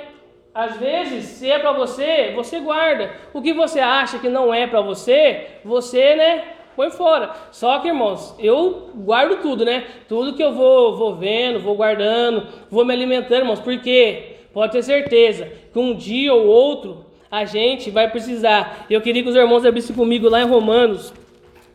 [0.54, 3.12] Às vezes, se é para você, você guarda.
[3.34, 6.44] O que você acha que não é para você, você, né,
[6.76, 7.32] põe fora.
[7.52, 9.86] Só que, irmãos, eu guardo tudo, né?
[10.10, 14.84] Tudo que eu vou, vou vendo, vou guardando, vou me alimentando, irmãos, porque pode ter
[14.84, 18.86] certeza que um dia ou outro a gente vai precisar.
[18.90, 21.14] Eu queria que os irmãos abrissem comigo lá em Romanos,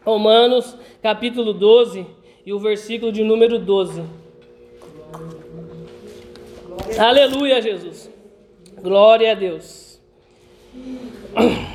[0.04, 2.06] Romanos capítulo 12
[2.44, 4.02] e o versículo de número 12.
[6.98, 8.15] Aleluia, Jesus.
[8.82, 9.98] Glória a Deus.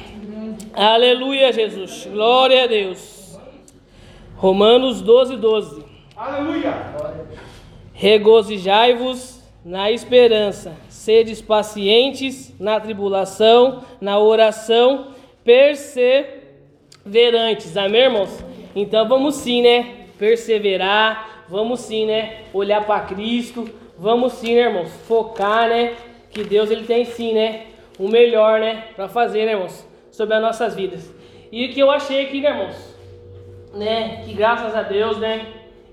[0.73, 2.07] Aleluia, Jesus.
[2.11, 3.37] Glória a Deus.
[4.35, 5.83] Romanos 12, 12.
[6.15, 6.73] Aleluia.
[7.93, 15.07] Regozijai-vos na esperança, sedes pacientes na tribulação, na oração,
[15.43, 17.75] perseverantes.
[17.77, 18.43] Amém, irmãos?
[18.75, 20.07] Então vamos sim, né?
[20.17, 22.43] Perseverar, vamos sim, né?
[22.53, 24.89] Olhar para Cristo, vamos sim, né, irmãos?
[25.07, 25.93] Focar, né?
[26.31, 27.67] Que Deus ele tem sim, né?
[27.99, 28.85] O melhor, né?
[28.95, 29.85] Para fazer, né, irmãos?
[30.11, 31.13] Sobre as nossas vidas.
[31.51, 32.95] E o que eu achei aqui, né, irmãos?
[33.73, 34.23] Né?
[34.25, 35.45] Que graças a Deus, né?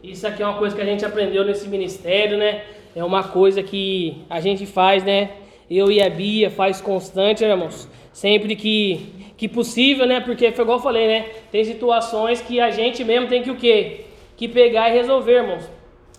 [0.02, 2.62] Isso aqui é uma coisa que a gente aprendeu nesse ministério, né?
[2.94, 5.30] É uma coisa que a gente faz, né?
[5.70, 7.88] Eu e a Bia faz constante, né, irmãos?
[8.12, 10.20] Sempre que, que possível, né?
[10.20, 11.26] Porque foi igual eu falei, né?
[11.50, 14.06] Tem situações que a gente mesmo tem que o quê?
[14.36, 15.68] Que pegar e resolver, irmãos.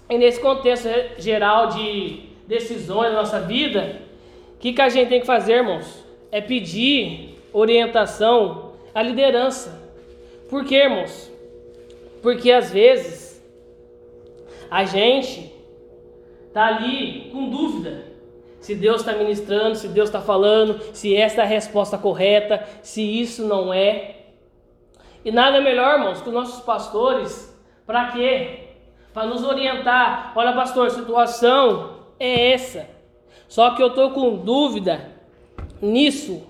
[0.10, 4.02] E nesse contexto geral de decisões da nossa vida,
[4.60, 6.06] que, que a gente tem que fazer, irmãos?
[6.32, 9.82] É pedir orientação à liderança.
[10.50, 11.32] Por quê, irmãos?
[12.22, 13.44] Porque às vezes
[14.70, 15.52] a gente
[16.54, 18.10] tá ali com dúvida
[18.60, 23.02] se Deus está ministrando, se Deus está falando, se essa é a resposta correta, se
[23.02, 24.16] isso não é.
[25.24, 28.68] E nada melhor, irmãos, que os nossos pastores, para quê?
[29.14, 30.34] Para nos orientar.
[30.36, 32.99] Olha, pastor, a situação é essa.
[33.50, 35.12] Só que eu estou com dúvida
[35.82, 36.44] nisso.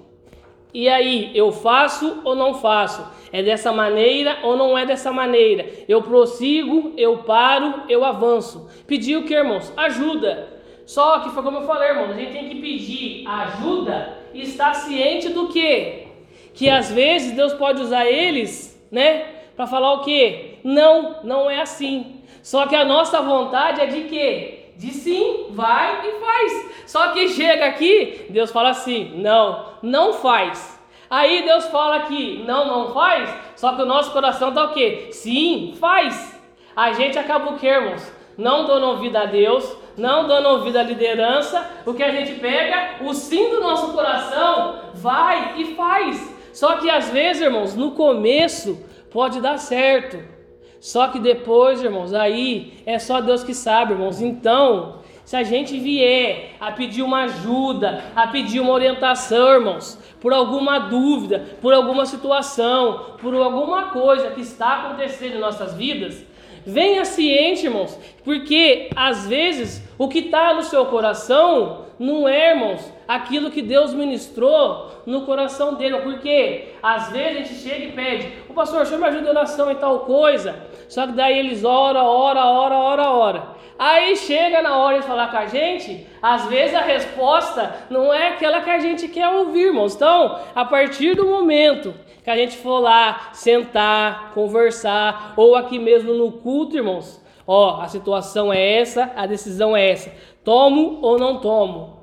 [0.71, 3.03] E aí, eu faço ou não faço?
[3.31, 5.65] É dessa maneira ou não é dessa maneira?
[5.87, 8.69] Eu prossigo, eu paro, eu avanço.
[8.85, 9.73] Pedir o que, irmãos?
[9.75, 10.59] Ajuda.
[10.85, 14.73] Só que foi como eu falei, irmãos, a gente tem que pedir ajuda e estar
[14.73, 16.07] ciente do que?
[16.53, 19.25] Que às vezes Deus pode usar eles, né?
[19.55, 20.57] Para falar o que?
[20.63, 22.21] Não, não é assim.
[22.41, 24.58] Só que a nossa vontade é de quê?
[24.79, 26.71] De sim, vai e faz.
[26.85, 30.79] Só que chega aqui, Deus fala assim: não, não faz.
[31.09, 33.29] Aí Deus fala aqui: não, não faz.
[33.57, 35.09] Só que o nosso coração tá o quê?
[35.11, 36.33] Sim, faz.
[36.73, 38.09] A gente acaba o que, irmãos?
[38.37, 41.69] Não dando ouvido a Deus, não dando ouvido à liderança.
[41.85, 43.03] O que a gente pega?
[43.03, 46.37] O sim do nosso coração, vai e faz.
[46.53, 50.38] Só que às vezes, irmãos, no começo pode dar certo.
[50.79, 54.21] Só que depois, irmãos, aí é só Deus que sabe, irmãos.
[54.21, 60.33] Então, se a gente vier a pedir uma ajuda, a pedir uma orientação, irmãos, por
[60.33, 66.25] alguma dúvida, por alguma situação, por alguma coisa que está acontecendo em nossas vidas,
[66.65, 72.81] venha ciente, irmãos, porque às vezes o que está no seu coração não é, irmãos,
[73.09, 75.97] aquilo que Deus ministrou no coração dele.
[76.01, 79.29] Porque às vezes a gente chega e pede, o pastor, o senhor me ajuda em
[79.31, 80.55] oração e tal coisa.
[80.87, 83.47] Só que daí eles oram, ora, ora, ora, ora.
[83.79, 88.27] Aí chega na hora de falar com a gente, às vezes a resposta não é
[88.27, 89.95] aquela que a gente quer ouvir, irmãos.
[89.95, 96.13] Então, a partir do momento que a gente for lá sentar, conversar, ou aqui mesmo
[96.13, 100.11] no culto, irmãos, ó, a situação é essa, a decisão é essa.
[100.43, 101.98] Tomo ou não tomo?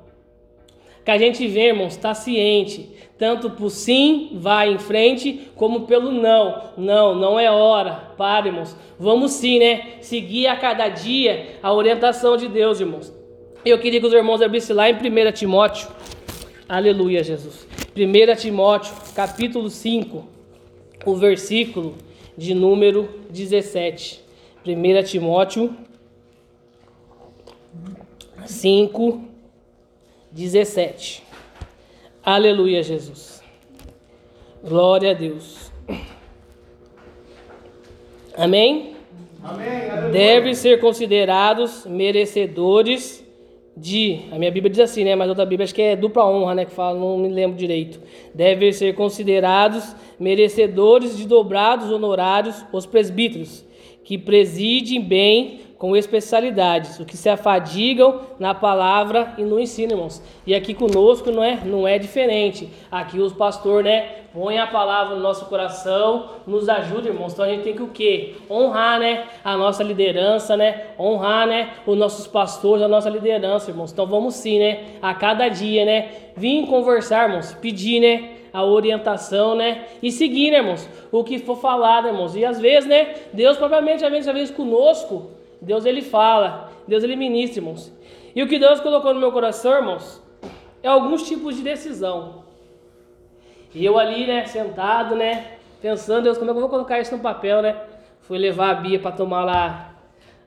[1.07, 6.11] Que a gente vê, irmãos, está ciente tanto por sim, vai em frente, como pelo
[6.11, 6.63] não.
[6.75, 8.11] Não, não é hora.
[8.17, 8.75] Para, irmãos.
[8.99, 9.93] Vamos sim, né?
[10.01, 13.13] Seguir a cada dia a orientação de Deus, irmãos.
[13.63, 15.87] Eu queria que os irmãos abrissem lá em 1 Timóteo.
[16.67, 17.65] Aleluia, Jesus.
[17.95, 20.27] 1 Timóteo, capítulo 5,
[21.05, 21.95] o versículo
[22.37, 24.21] de número 17.
[24.65, 25.73] 1 Timóteo
[28.45, 29.26] 5,
[30.37, 31.23] 17.
[32.23, 33.41] Aleluia, Jesus.
[34.63, 35.71] Glória a Deus.
[38.37, 38.93] Amém?
[39.43, 40.11] Amém.
[40.11, 43.25] Devem ser considerados merecedores
[43.75, 44.19] de.
[44.31, 45.15] A minha Bíblia diz assim, né?
[45.15, 46.65] Mas outra Bíblia acho que é dupla honra, né?
[46.65, 47.99] Que fala, não me lembro direito.
[48.31, 53.65] Devem ser considerados merecedores de dobrados honorários os presbíteros,
[54.03, 60.21] que presidem bem com especialidades, o que se afadigam na palavra e no ensino, irmãos.
[60.45, 62.67] E aqui conosco não é, não é diferente.
[62.91, 67.33] Aqui os pastores, né, põe a palavra no nosso coração, nos ajuda, irmãos.
[67.33, 68.35] Então a gente tem que o quê?
[68.49, 70.87] Honrar, né, a nossa liderança, né?
[70.99, 73.91] Honrar, né, os nossos pastores, a nossa liderança, irmãos.
[73.91, 79.53] Então vamos sim, né, a cada dia, né, vir conversar, irmãos, pedir, né, a orientação,
[79.53, 79.85] né?
[80.01, 80.89] E seguir, né, irmãos?
[81.11, 82.35] O que for falado, irmãos.
[82.35, 83.13] E às vezes, né?
[83.31, 87.93] Deus propriamente, às vezes, conosco, Deus ele fala, Deus ele ministra, irmãos.
[88.35, 90.21] E o que Deus colocou no meu coração, irmãos,
[90.83, 92.43] é alguns tipos de decisão.
[93.73, 97.15] E eu ali, né, sentado, né, pensando, Deus, como é que eu vou colocar isso
[97.15, 97.75] no papel, né?
[98.21, 99.95] Fui levar a Bia para tomar lá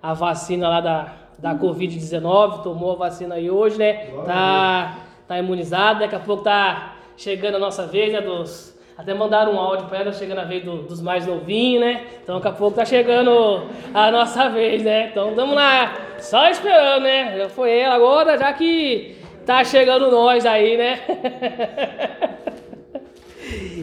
[0.02, 4.06] a vacina lá da, da Covid-19, tomou a vacina aí hoje, né?
[4.24, 8.69] Tá, tá imunizada, daqui a pouco tá chegando a nossa vez, né, dos...
[9.00, 12.06] Até mandaram um áudio para ela, chegando a vez do, dos mais novinhos, né?
[12.22, 15.08] Então daqui a pouco tá chegando a nossa vez, né?
[15.08, 17.38] Então vamos lá, só esperando, né?
[17.38, 21.00] Já foi ela agora, já que tá chegando nós aí, né?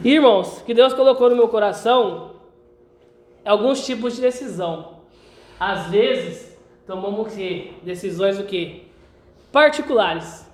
[0.06, 2.34] Irmãos, que Deus colocou no meu coração
[3.44, 5.00] alguns tipos de decisão.
[5.60, 6.56] Às vezes,
[6.86, 7.72] tomamos o quê?
[7.82, 8.84] Decisões o quê?
[9.52, 10.47] Particulares.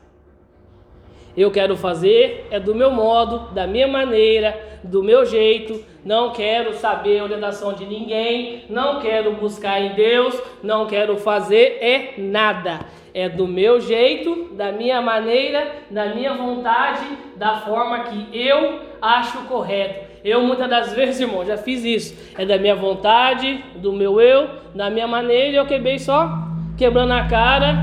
[1.36, 5.84] Eu quero fazer é do meu modo, da minha maneira, do meu jeito.
[6.06, 11.78] Não quero saber a orientação de ninguém, não quero buscar em Deus, não quero fazer
[11.82, 12.82] é nada.
[13.14, 17.06] É do meu jeito, da minha maneira, da minha vontade,
[17.38, 20.14] da forma que eu acho correto.
[20.24, 22.34] Eu muitas das vezes, irmão, já fiz isso.
[22.38, 26.30] É da minha vontade, do meu eu, da minha maneira, eu quebrei só
[26.78, 27.76] quebrando a cara,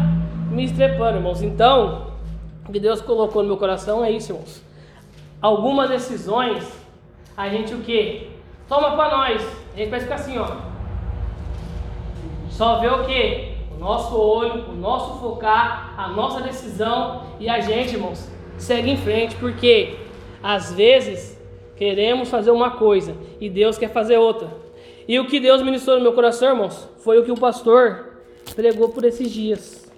[0.51, 1.43] me estrepando, irmãos.
[1.43, 2.10] Então,
[2.71, 4.63] que Deus colocou no meu coração é isso, irmãos.
[5.41, 6.65] Algumas decisões,
[7.37, 8.31] a gente o que?
[8.69, 9.43] Toma para nós.
[9.75, 10.57] A gente vai ficar assim, ó.
[12.51, 13.55] Só vê o que?
[13.75, 18.97] O nosso olho, o nosso focar, a nossa decisão e a gente, irmãos, segue em
[18.97, 19.97] frente, porque
[20.43, 21.41] às vezes
[21.77, 24.49] queremos fazer uma coisa e Deus quer fazer outra.
[25.09, 28.19] E o que Deus ministrou no meu coração, irmãos, foi o que o pastor
[28.55, 29.91] pregou por esses dias.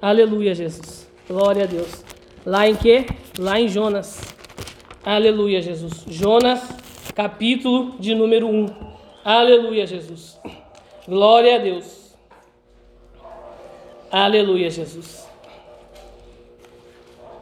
[0.00, 1.07] Aleluia, Jesus.
[1.28, 2.02] Glória a Deus.
[2.46, 3.04] Lá em que?
[3.38, 4.34] Lá em Jonas.
[5.04, 6.06] Aleluia, Jesus.
[6.08, 6.66] Jonas,
[7.14, 8.66] capítulo de número 1.
[9.22, 10.40] Aleluia, Jesus.
[11.06, 12.16] Glória a Deus.
[14.10, 15.28] Aleluia, Jesus.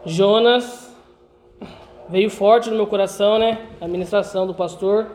[0.04, 0.92] Jonas
[2.08, 3.68] veio forte no meu coração, né?
[3.80, 5.06] A ministração do pastor.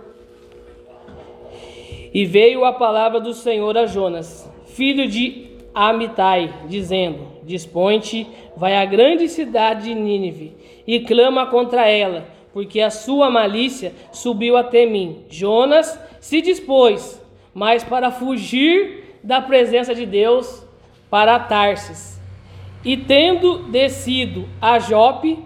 [2.13, 8.85] E veio a palavra do Senhor a Jonas, filho de Amitai, dizendo: Dispõe-te, vai à
[8.85, 10.55] grande cidade de Nínive
[10.85, 15.25] e clama contra ela, porque a sua malícia subiu até mim.
[15.29, 17.21] Jonas se dispôs,
[17.53, 20.65] mas para fugir da presença de Deus,
[21.09, 22.19] para Tarsis.
[22.83, 25.39] E tendo descido a Jope,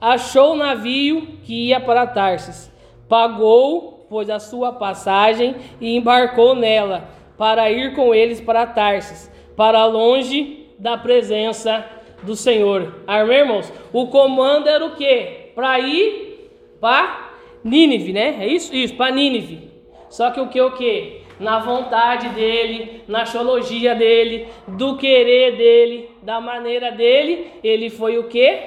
[0.00, 2.70] achou o navio que ia para Tarsis.
[3.08, 9.29] Pagou, pois, a sua passagem e embarcou nela, para ir com eles para Tarsis
[9.60, 11.84] para longe da presença
[12.22, 12.94] do Senhor.
[13.06, 13.70] Amém, irmãos?
[13.92, 15.50] O comando era o quê?
[15.54, 16.48] Para ir
[16.80, 17.28] para
[17.62, 18.38] Nínive, né?
[18.40, 18.74] É isso?
[18.74, 19.70] Isso, para Nínive.
[20.08, 21.20] Só que o que o quê?
[21.38, 28.28] Na vontade dele, na teologia dele, do querer dele, da maneira dele, ele foi o
[28.28, 28.60] quê?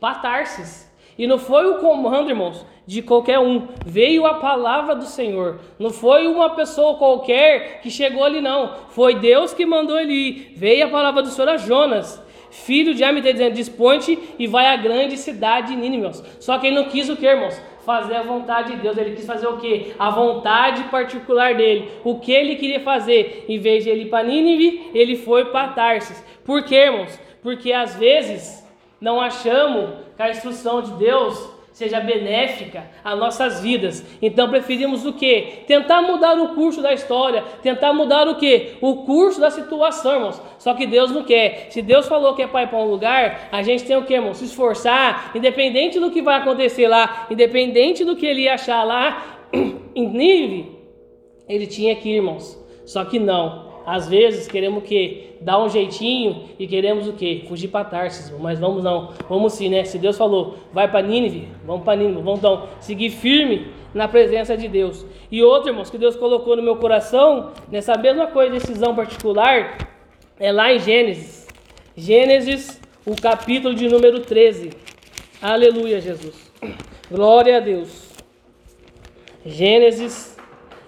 [0.00, 0.90] Para Tarsis.
[1.18, 3.68] E não foi o comando, irmãos, de qualquer um.
[3.84, 5.60] Veio a palavra do Senhor.
[5.78, 8.72] Não foi uma pessoa qualquer que chegou ali, não.
[8.90, 10.52] Foi Deus que mandou ele ir.
[10.56, 12.22] Veio a palavra do Senhor a Jonas.
[12.50, 16.76] Filho de Amitai, dizendo: Dispõe-te e vai à grande cidade de Nínive, Só que ele
[16.76, 17.60] não quis o que, irmãos?
[17.84, 18.96] Fazer a vontade de Deus.
[18.96, 19.92] Ele quis fazer o que?
[19.98, 21.90] A vontade particular dele.
[22.04, 23.44] O que ele queria fazer?
[23.48, 26.24] Em vez de ele ir para Nínive, ele foi para Tarsis.
[26.44, 27.18] Por quê, irmãos?
[27.42, 28.64] Porque às vezes
[29.00, 34.06] não achamos que a instrução de Deus seja benéfica às nossas vidas.
[34.22, 35.64] Então preferimos o que?
[35.66, 38.76] Tentar mudar o curso da história, tentar mudar o que?
[38.80, 40.40] O curso da situação, irmãos.
[40.56, 41.66] Só que Deus não quer.
[41.70, 44.14] Se Deus falou que é para ir para um lugar, a gente tem o que,
[44.14, 44.36] irmãos?
[44.36, 50.08] Se esforçar, independente do que vai acontecer lá, independente do que ele achar lá, em
[50.08, 50.78] Nive,
[51.48, 52.56] ele tinha que ir, irmãos.
[52.86, 53.73] Só que não.
[53.86, 55.34] Às vezes queremos o quê?
[55.40, 57.44] Dar um jeitinho e queremos o quê?
[57.46, 58.32] Fugir para Tarsis.
[58.40, 59.10] Mas vamos não.
[59.28, 59.84] Vamos sim, né?
[59.84, 62.22] Se Deus falou, vai para Nínive, vamos para Nínive.
[62.22, 65.04] Vamos então seguir firme na presença de Deus.
[65.30, 69.78] E outro, irmãos, que Deus colocou no meu coração, nessa mesma coisa, decisão particular,
[70.38, 71.46] é lá em Gênesis.
[71.96, 74.70] Gênesis, o capítulo de número 13.
[75.40, 76.50] Aleluia, Jesus.
[77.10, 78.10] Glória a Deus.
[79.44, 80.36] Gênesis,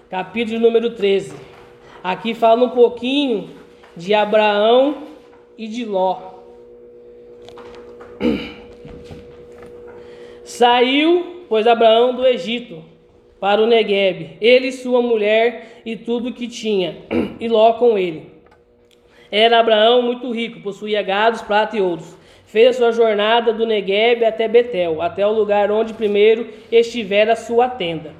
[0.09, 1.56] capítulo de número 13.
[2.03, 3.49] Aqui fala um pouquinho
[3.95, 5.03] de Abraão
[5.57, 6.19] e de Ló.
[10.43, 12.83] Saiu, pois, Abraão do Egito
[13.39, 16.97] para o Negueb, ele, sua mulher e tudo que tinha,
[17.39, 18.31] e Ló com ele.
[19.31, 22.17] Era Abraão muito rico, possuía gados, prata e ouros.
[22.45, 27.35] Fez a sua jornada do Negueb até Betel, até o lugar onde primeiro estivera a
[27.35, 28.13] sua tenda,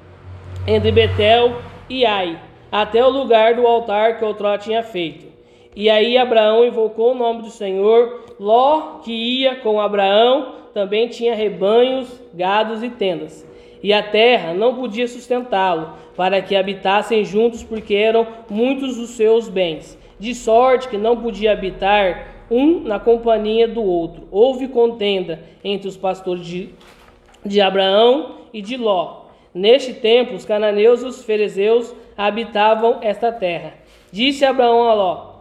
[0.66, 2.38] entre Betel e Ai,
[2.70, 5.26] até o lugar do altar que outrora tinha feito.
[5.74, 8.24] E aí Abraão invocou o nome do Senhor.
[8.38, 13.46] Ló, que ia com Abraão, também tinha rebanhos, gados e tendas.
[13.82, 19.48] E a terra não podia sustentá-lo, para que habitassem juntos, porque eram muitos os seus
[19.48, 19.96] bens.
[20.18, 24.26] De sorte que não podia habitar um na companhia do outro.
[24.30, 26.70] Houve contenda entre os pastores de,
[27.44, 29.26] de Abraão e de Ló.
[29.54, 33.74] Neste tempo, os cananeus e os fariseus habitavam esta terra.
[34.10, 35.34] Disse Abraão a Ló: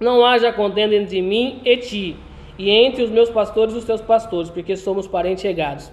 [0.00, 2.16] Não haja contenda entre mim e ti,
[2.58, 5.92] e entre os meus pastores e os teus pastores, porque somos parentes chegados.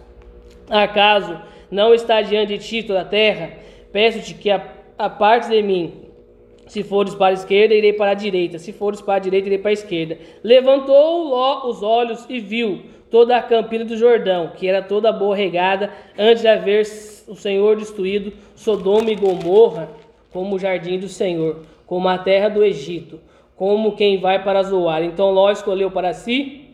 [0.70, 1.38] Acaso
[1.70, 3.58] não está diante de ti toda a terra?
[3.92, 4.64] Peço-te que a,
[4.98, 5.94] a parte de mim,
[6.66, 9.58] se fores para a esquerda, irei para a direita, se fores para a direita, irei
[9.58, 10.18] para a esquerda.
[10.42, 15.36] Levantou Ló os olhos e viu toda a campina do Jordão, que era toda boa
[15.36, 16.88] regada, antes de haver
[17.28, 19.90] o Senhor destruído Sodoma e Gomorra,
[20.32, 23.20] como o jardim do Senhor, como a terra do Egito,
[23.56, 25.04] como quem vai para Zoar.
[25.04, 26.70] Então Ló escolheu para si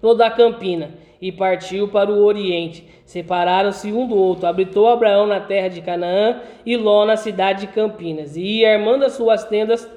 [0.00, 2.86] toda a campina e partiu para o oriente.
[3.04, 4.46] Separaram-se um do outro.
[4.46, 8.36] Habitou Abraão na terra de Canaã e Ló na cidade de Campinas.
[8.36, 9.90] E ia armando as suas tendas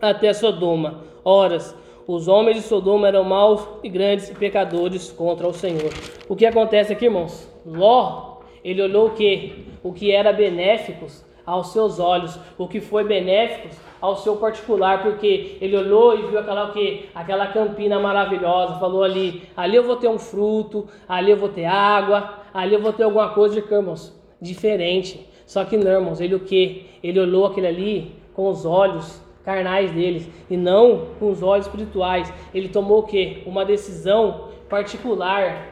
[0.00, 1.04] até Sodoma.
[1.24, 1.74] Horas,
[2.06, 5.92] os homens de Sodoma eram maus e grandes e pecadores contra o Senhor.
[6.28, 7.48] O que acontece aqui, irmãos?
[7.64, 9.66] Ló, ele olhou o que?
[9.82, 11.06] O que era benéfico
[11.48, 16.38] aos seus olhos, o que foi benéfico ao seu particular, porque ele olhou e viu
[16.38, 17.06] aquela o quê?
[17.14, 21.64] Aquela campina maravilhosa, falou ali, ali eu vou ter um fruto, ali eu vou ter
[21.64, 25.26] água, ali eu vou ter alguma coisa de irmãos, diferente.
[25.46, 26.86] Só que não, irmãos, ele o que?
[27.02, 32.30] Ele olhou aquele ali com os olhos carnais deles e não com os olhos espirituais.
[32.52, 33.42] Ele tomou o que?
[33.46, 35.66] Uma decisão particular,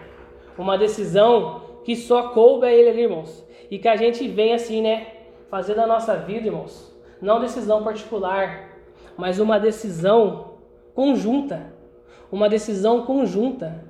[0.57, 3.47] uma decisão que só coube a ele ali, irmãos.
[3.71, 5.16] E que a gente vem assim, né?
[5.51, 8.71] Fazer da nossa vida, irmãos, não decisão particular,
[9.17, 10.55] mas uma decisão
[10.95, 11.73] conjunta.
[12.31, 13.85] Uma decisão conjunta.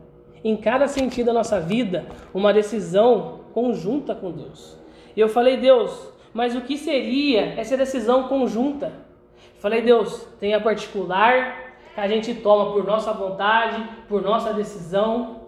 [0.45, 4.79] Em cada sentido da nossa vida, uma decisão conjunta com Deus.
[5.17, 8.93] E eu falei, Deus, mas o que seria essa decisão conjunta?
[9.59, 15.47] Falei, Deus, tem a particular que a gente toma por nossa vontade, por nossa decisão,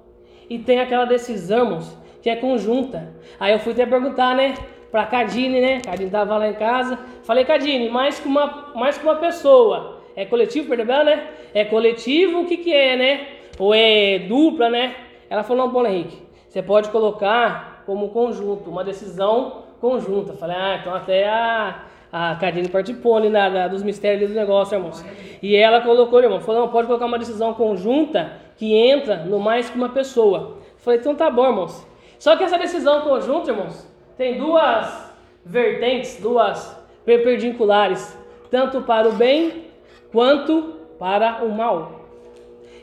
[0.49, 3.13] e tem aquela decisão, irmãos, que é conjunta.
[3.39, 4.55] Aí eu fui até perguntar, né?
[4.91, 5.81] Para Cadine, né?
[5.81, 6.99] Cadine tava lá em casa.
[7.23, 9.99] Falei, Cadine, mais que uma, mais que uma pessoa.
[10.17, 11.29] É coletivo, perdão, né?
[11.55, 13.27] É coletivo, o que que é, né?
[13.59, 14.95] Ou é dupla, né?
[15.31, 20.33] Ela falou, não, Paulo Henrique, você pode colocar como conjunto, uma decisão conjunta.
[20.33, 24.77] Falei, ah, então até a, a Cadine participou ali na, na, dos mistérios do negócio,
[24.77, 25.05] irmãos.
[25.43, 29.71] E ela colocou, irmão, falou, não, pode colocar uma decisão conjunta que entra no mais
[29.71, 30.59] que uma pessoa.
[30.79, 31.87] Falei, então tá bom, irmãos.
[32.19, 33.88] Só que essa decisão conjunta, irmãos,
[34.19, 35.15] tem duas
[35.47, 38.19] vertentes, duas perpendiculares,
[38.51, 39.67] tanto para o bem
[40.13, 42.05] quanto para o mal.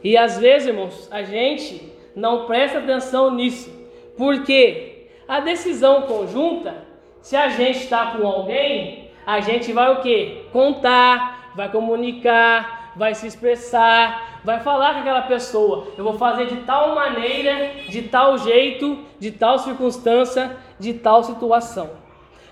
[0.02, 3.70] E às vezes, irmãos, a gente não presta atenção nisso,
[4.18, 6.86] porque a decisão conjunta,
[7.22, 10.46] se a gente está com alguém, a gente vai o que?
[10.54, 15.88] Contar, vai comunicar, vai se expressar, vai falar com aquela pessoa.
[15.98, 21.90] Eu vou fazer de tal maneira, de tal jeito, de tal circunstância, de tal situação.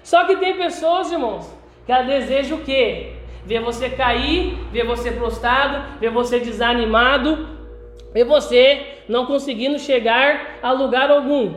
[0.04, 1.50] Só que tem pessoas, irmãos,
[1.86, 3.14] que ela deseja o quê?
[3.46, 7.48] Ver você cair, ver você prostrado, ver você desanimado,
[8.14, 11.54] ver você não conseguindo chegar a lugar algum.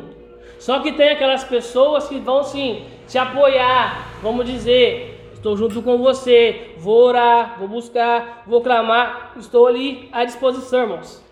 [0.58, 5.15] Só que tem aquelas pessoas que vão sim te apoiar, vamos dizer,
[5.46, 11.22] estou junto com você, vou orar, vou buscar, vou clamar, estou ali à disposição, irmãos.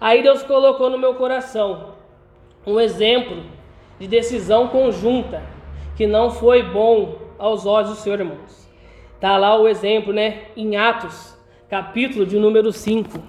[0.00, 1.94] Aí Deus colocou no meu coração
[2.66, 3.44] um exemplo
[4.00, 5.40] de decisão conjunta,
[5.96, 8.68] que não foi bom aos olhos do Senhor, irmãos.
[9.20, 11.36] Tá lá o exemplo, né, em Atos,
[11.68, 13.22] capítulo de número 5.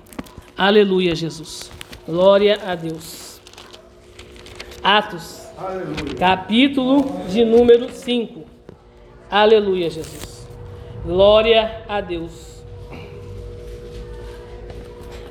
[0.58, 1.72] Aleluia, Jesus.
[2.08, 3.40] Glória a Deus.
[4.84, 6.16] Atos, Aleluia.
[6.18, 8.44] capítulo de número 5.
[9.30, 10.31] Aleluia, Jesus.
[11.04, 12.64] Glória a Deus.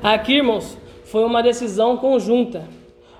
[0.03, 2.67] Aqui, irmãos, foi uma decisão conjunta.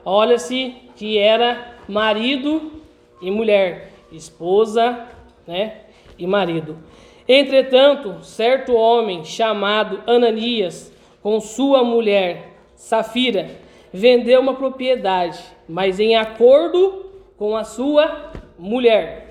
[0.03, 2.73] Olha-se que era marido
[3.21, 5.07] e mulher, esposa,
[5.47, 5.81] né,
[6.17, 6.77] e marido.
[7.25, 10.93] Entretanto, certo homem chamado Ananias,
[11.23, 13.49] com sua mulher Safira,
[13.93, 15.39] vendeu uma propriedade,
[15.69, 17.05] mas em acordo
[17.37, 19.30] com a sua mulher,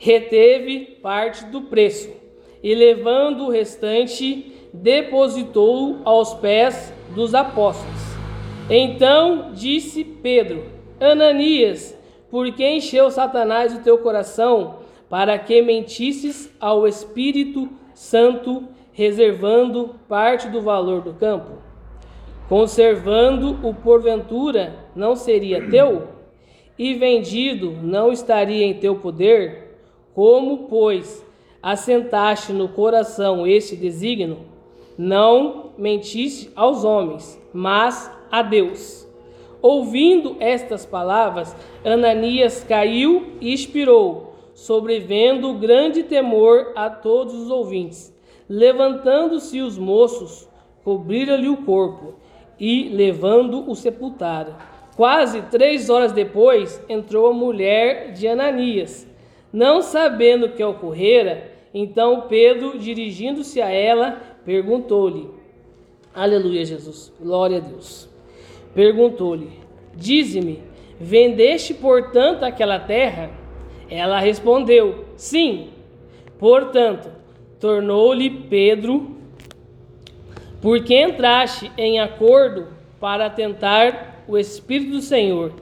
[0.00, 2.10] reteve parte do preço
[2.62, 8.00] e, levando o restante, depositou aos pés dos apóstolos.
[8.70, 10.64] Então disse Pedro:
[10.98, 11.96] Ananias,
[12.30, 14.76] por que encheu Satanás o teu coração
[15.10, 21.58] para que mentisses ao Espírito Santo, reservando parte do valor do campo?
[22.48, 26.08] Conservando-o porventura, não seria teu?
[26.78, 29.69] E vendido, não estaria em teu poder?
[30.14, 31.24] Como, pois,
[31.62, 34.38] assentaste no coração este desígnio?
[34.98, 39.08] Não mentiste aos homens, mas a Deus.
[39.62, 41.54] Ouvindo estas palavras,
[41.84, 48.14] Ananias caiu e expirou, sobrevendo grande temor a todos os ouvintes.
[48.48, 50.48] Levantando-se os moços,
[50.82, 52.14] cobriram-lhe o corpo
[52.58, 54.54] e, levando-o, sepultaram.
[54.96, 59.09] Quase três horas depois, entrou a mulher de Ananias.
[59.52, 65.28] Não sabendo o que ocorrera, então Pedro, dirigindo-se a ela, perguntou-lhe:
[66.14, 68.08] Aleluia, Jesus, glória a Deus.
[68.74, 69.50] Perguntou-lhe:
[69.94, 70.62] Dize-me,
[71.00, 73.30] vendeste portanto aquela terra?
[73.88, 75.70] Ela respondeu: Sim.
[76.38, 77.10] Portanto,
[77.58, 79.16] tornou-lhe Pedro:
[80.62, 82.68] Por que entraste em acordo
[83.00, 85.52] para tentar o Espírito do Senhor?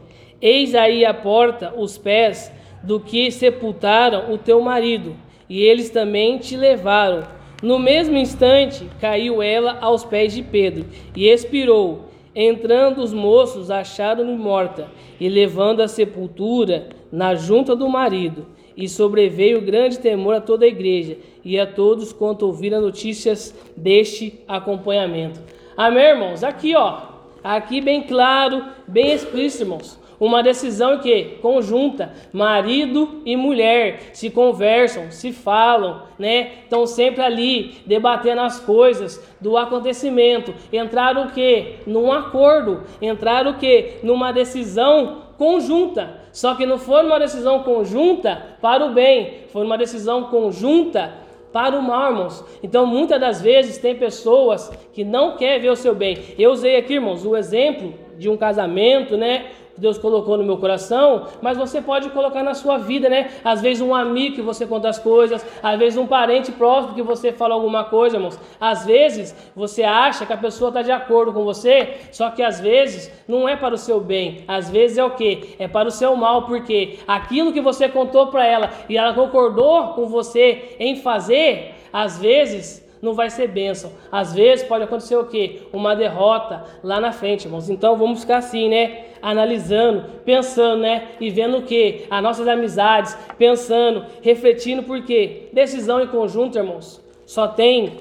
[0.41, 2.53] Eis aí a porta, os pés
[2.83, 5.15] do que sepultaram o teu marido,
[5.49, 7.25] e eles também te levaram.
[7.63, 12.09] No mesmo instante, caiu ela aos pés de Pedro e expirou.
[12.35, 14.87] Entrando os moços, acharam-no morta
[15.19, 18.47] e levando a sepultura na junta do marido.
[18.77, 24.39] E sobreveio grande temor a toda a igreja e a todos quanto ouviram notícias deste
[24.47, 25.41] acompanhamento.
[25.77, 26.45] Amém, irmãos?
[26.45, 27.09] Aqui, ó.
[27.43, 29.98] Aqui bem claro, bem explícito, irmãos.
[30.21, 36.53] Uma decisão que conjunta, marido e mulher se conversam, se falam, né?
[36.65, 40.53] Estão sempre ali debatendo as coisas do acontecimento.
[40.73, 41.77] Entraram o que?
[41.87, 42.83] Num acordo.
[43.01, 43.99] Entraram o que?
[44.03, 46.21] Numa decisão conjunta.
[46.33, 51.13] Só que não foi uma decisão conjunta para o bem, foi uma decisão conjunta
[51.53, 52.45] para o mal, irmãos.
[52.63, 56.19] Então, muitas das vezes tem pessoas que não querem ver o seu bem.
[56.39, 59.47] Eu usei aqui, irmãos, o exemplo de um casamento, né?
[59.79, 63.31] Deus colocou no meu coração, mas você pode colocar na sua vida, né?
[63.45, 67.03] Às vezes um amigo que você conta as coisas, às vezes um parente próximo que
[67.03, 68.39] você fala alguma coisa, irmãos.
[68.61, 72.61] Às vezes você acha que a pessoa está de acordo com você, só que às
[72.61, 74.45] vezes não é para o seu bem.
[74.49, 75.55] Às vezes é o que?
[75.59, 79.89] É para o seu mal, porque aquilo que você contou para ela e ela concordou
[79.95, 83.93] com você em fazer, às vezes não vai ser bênção.
[84.11, 85.63] Às vezes pode acontecer o quê?
[85.73, 87.71] Uma derrota lá na frente, irmãos.
[87.71, 89.07] Então vamos ficar assim, né?
[89.23, 91.09] Analisando, pensando, né?
[91.21, 92.07] E vendo o que?
[92.11, 97.99] As nossas amizades, pensando, refletindo, porque decisão em conjunto, irmãos, só tem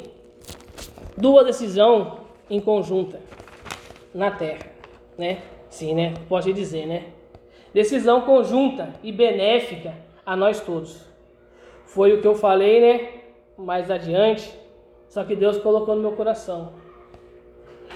[1.16, 2.08] duas decisões
[2.50, 3.20] em conjunta
[4.14, 4.66] na terra,
[5.18, 5.40] né?
[5.70, 6.14] Sim, né?
[6.28, 7.04] Pode dizer, né?
[7.74, 9.94] Decisão conjunta e benéfica
[10.26, 11.06] a nós todos.
[11.86, 13.10] Foi o que eu falei, né?
[13.58, 14.52] Mais adiante
[15.10, 16.74] só que Deus colocou no meu coração.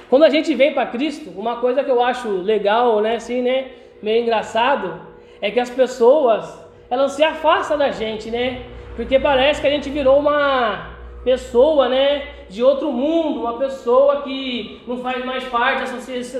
[0.10, 3.72] Quando a gente vem para Cristo, uma coisa que eu acho legal, né, assim, né,
[4.02, 5.00] meio engraçado,
[5.42, 6.60] é que as pessoas,
[6.90, 8.64] elas se afastam da gente, né?
[8.96, 10.90] Porque parece que a gente virou uma
[11.24, 15.90] pessoa, né, de outro mundo, uma pessoa que não faz mais parte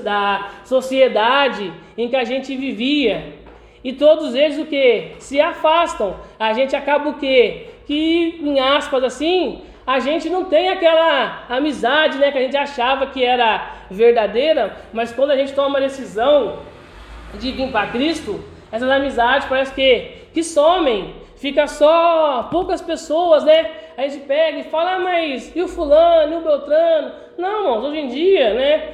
[0.00, 3.40] da sociedade em que a gente vivia.
[3.82, 5.12] E todos eles o que?
[5.18, 6.14] Se afastam.
[6.38, 7.68] A gente acaba o quê?
[7.86, 13.06] Que, em aspas assim, a gente não tem aquela amizade né, que a gente achava
[13.06, 16.60] que era verdadeira, mas quando a gente toma uma decisão
[17.34, 23.70] de vir para Cristo, essas amizades parece que, que somem, fica só poucas pessoas, né?
[23.96, 27.12] A gente pega e fala, ah, mas e o fulano, e o Beltrano?
[27.36, 28.88] Não, irmãos, hoje em dia, né?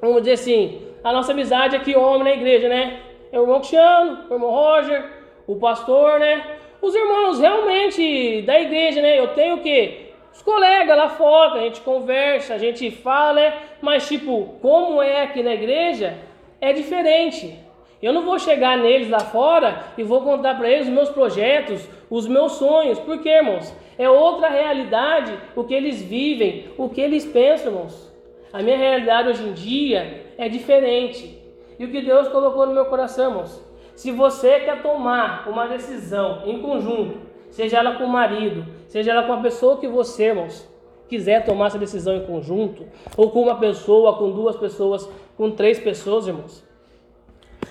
[0.00, 3.00] Vamos dizer assim, a nossa amizade aqui, homem na igreja, né?
[3.30, 5.04] É o irmão Cristiano, o irmão Roger,
[5.46, 6.44] o pastor, né?
[6.80, 9.18] Os irmãos realmente da igreja, né?
[9.18, 10.11] Eu tenho o quê?
[10.32, 13.54] Os colegas lá fora, a gente conversa, a gente fala, né?
[13.80, 16.16] mas tipo, como é aqui na igreja,
[16.60, 17.58] é diferente.
[18.02, 21.88] Eu não vou chegar neles lá fora e vou contar para eles os meus projetos,
[22.10, 22.98] os meus sonhos.
[22.98, 23.72] Por quê, irmãos?
[23.96, 28.12] É outra realidade o que eles vivem, o que eles pensam, irmãos.
[28.52, 31.38] A minha realidade hoje em dia é diferente.
[31.78, 33.62] E o que Deus colocou no meu coração, irmãos?
[33.94, 37.20] Se você quer tomar uma decisão em conjunto,
[37.50, 40.68] seja ela com o marido, seja ela com a pessoa que você, irmãos,
[41.08, 42.84] quiser tomar essa decisão em conjunto,
[43.16, 46.62] ou com uma pessoa, com duas pessoas, com três pessoas, irmãos,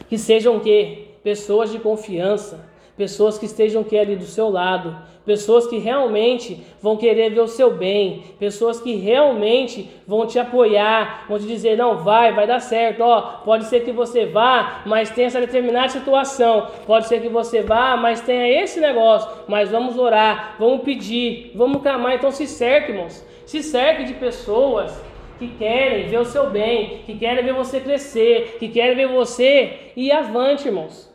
[0.09, 1.09] que sejam o quê?
[1.23, 2.67] Pessoas de confiança,
[2.97, 7.47] pessoas que estejam aqui ali do seu lado, pessoas que realmente vão querer ver o
[7.47, 12.59] seu bem, pessoas que realmente vão te apoiar, vão te dizer, não, vai, vai dar
[12.59, 17.29] certo, ó, pode ser que você vá, mas tem essa determinada situação, pode ser que
[17.29, 22.47] você vá, mas tenha esse negócio, mas vamos orar, vamos pedir, vamos clamar, então se
[22.47, 24.91] cerque, irmãos, se cerque de pessoas
[25.37, 29.91] que querem ver o seu bem, que querem ver você crescer, que querem ver você
[29.95, 31.11] ir avante, irmãos.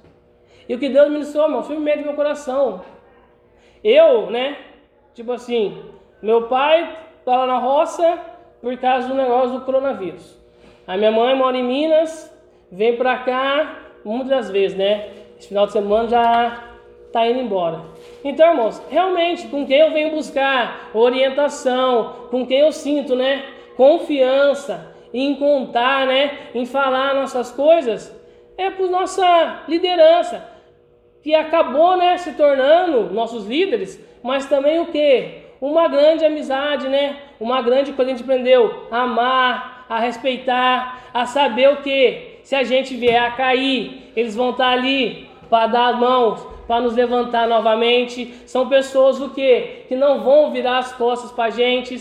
[0.69, 2.83] E o que Deus ministrou, irmão, foi medo do meu coração.
[3.83, 4.57] Eu, né,
[5.15, 5.83] tipo assim,
[6.23, 8.19] meu pai estava na roça
[8.61, 10.37] por causa do negócio do coronavírus.
[10.87, 12.33] A minha mãe mora em Minas,
[12.71, 15.09] vem pra cá muitas vezes, né?
[15.39, 16.65] Esse final de semana já
[17.13, 17.83] tá indo embora.
[18.25, 23.45] Então, irmãos, realmente, com quem eu venho buscar orientação, com quem eu sinto, né,
[23.77, 28.15] confiança em contar, né, em falar nossas coisas,
[28.59, 30.56] é por nossa liderança
[31.27, 35.41] que acabou, né, se tornando nossos líderes, mas também o que?
[35.61, 37.17] Uma grande amizade, né?
[37.41, 42.39] Uma grande coisa a gente aprendeu a amar, a respeitar, a saber o que?
[42.45, 46.81] Se a gente vier a cair, eles vão estar ali para dar as mãos, para
[46.81, 48.33] nos levantar novamente.
[48.47, 49.83] São pessoas o que?
[49.89, 51.99] Que não vão virar as costas para a gente,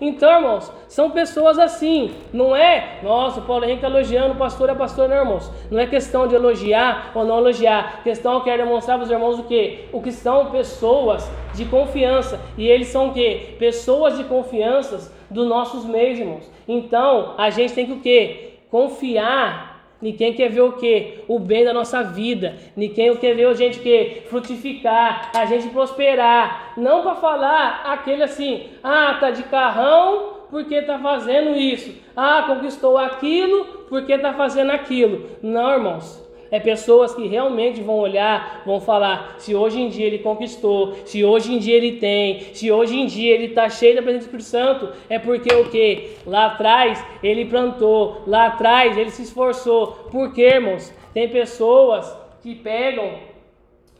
[0.00, 2.14] então, irmãos, são pessoas assim.
[2.32, 5.50] Não é, nossa, o Paulo Henrique elogiando o pastor é pastor, não, irmãos.
[5.70, 7.98] Não é questão de elogiar ou não elogiar.
[7.98, 9.84] A questão eu quero demonstrar para os irmãos o que?
[9.92, 12.40] O que são pessoas de confiança.
[12.56, 13.56] E eles são o que?
[13.58, 16.50] Pessoas de confiança dos nossos meios, irmãos.
[16.66, 18.58] Então, a gente tem que o que?
[18.70, 19.69] Confiar
[20.00, 21.18] Ninguém quer ver o que?
[21.28, 22.56] O bem da nossa vida.
[22.76, 26.72] Ninguém quer ver a gente que frutificar, a gente prosperar.
[26.76, 31.94] Não para falar aquele assim, ah, tá de carrão porque tá fazendo isso.
[32.16, 35.26] Ah, conquistou aquilo porque tá fazendo aquilo.
[35.42, 36.29] Não, irmãos.
[36.50, 41.24] É pessoas que realmente vão olhar, vão falar: se hoje em dia ele conquistou, se
[41.24, 44.36] hoje em dia ele tem, se hoje em dia ele está cheio da presença do
[44.36, 46.10] Espírito Santo, é porque o que?
[46.26, 49.88] Lá atrás ele plantou, lá atrás ele se esforçou.
[50.10, 50.92] Por quê, irmãos?
[51.14, 53.12] Tem pessoas que pegam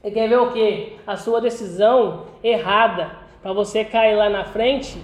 [0.02, 0.94] e quer ver o que?
[1.06, 3.10] A sua decisão errada,
[3.42, 4.98] para você cair lá na frente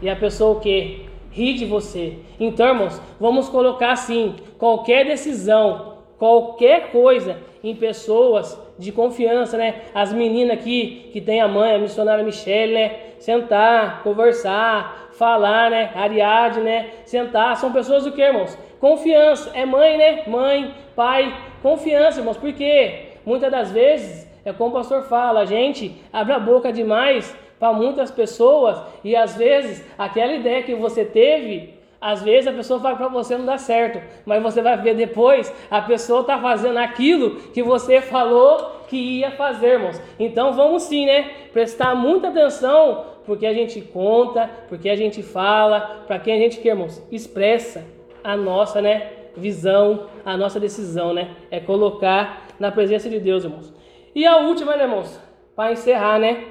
[0.00, 1.06] e a pessoa o que?
[1.30, 2.18] Ri de você.
[2.38, 9.82] Então, irmãos, vamos colocar assim: qualquer decisão qualquer coisa em pessoas de confiança, né?
[9.94, 12.96] As meninas aqui que tem a mãe, a missionária Michelle, né?
[13.18, 15.90] Sentar, conversar, falar, né?
[15.94, 16.90] Ariadne, né?
[17.04, 18.56] Sentar, são pessoas do que, irmãos?
[18.78, 20.22] Confiança, é mãe, né?
[20.26, 26.00] Mãe, pai, confiança, irmãos, porque muitas das vezes, é como o pastor fala, a gente
[26.12, 31.75] abre a boca demais para muitas pessoas e às vezes aquela ideia que você teve
[32.06, 35.52] às vezes a pessoa fala para você não dá certo, mas você vai ver depois
[35.68, 40.00] a pessoa está fazendo aquilo que você falou que ia fazer, irmãos.
[40.16, 41.32] Então vamos sim, né?
[41.52, 46.60] Prestar muita atenção porque a gente conta, porque a gente fala, para quem a gente
[46.60, 47.84] quer, irmãos, expressa
[48.22, 51.30] a nossa, né, visão, a nossa decisão, né?
[51.50, 53.74] É colocar na presença de Deus, irmãos.
[54.14, 55.20] E a última, né, irmãos,
[55.56, 56.44] para encerrar, né?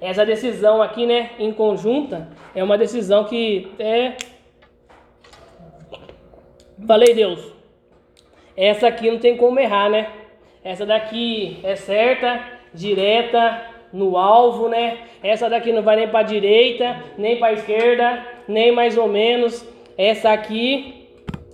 [0.00, 4.16] Essa decisão aqui, né, em conjunta, é uma decisão que é.
[6.86, 7.52] Falei, Deus,
[8.56, 10.10] essa aqui não tem como errar, né?
[10.62, 12.40] Essa daqui é certa,
[12.72, 13.62] direta,
[13.92, 14.98] no alvo, né?
[15.22, 19.66] Essa daqui não vai nem para direita, nem para esquerda, nem mais ou menos.
[19.96, 21.08] Essa aqui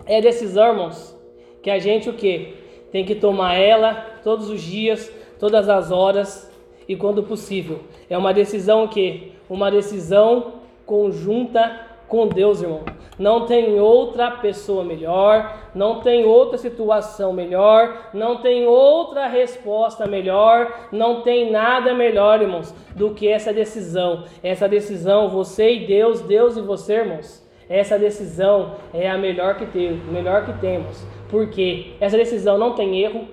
[0.07, 1.17] é decisão, irmãos,
[1.63, 2.55] que a gente o que
[2.93, 6.51] tem que tomar ela todos os dias, todas as horas
[6.89, 7.81] e quando possível.
[8.09, 10.55] É uma decisão que uma decisão
[10.85, 11.81] conjunta
[12.15, 12.83] com Deus, irmão.
[13.19, 20.73] Não tem outra pessoa melhor, não tem outra situação melhor, não tem outra resposta melhor,
[20.93, 24.23] não tem nada melhor, irmãos, do que essa decisão.
[24.45, 27.45] Essa decisão, você e Deus, Deus e você, irmãos.
[27.69, 31.05] Essa decisão é a melhor que tem, melhor que temos.
[31.29, 33.27] Porque essa decisão não tem erro,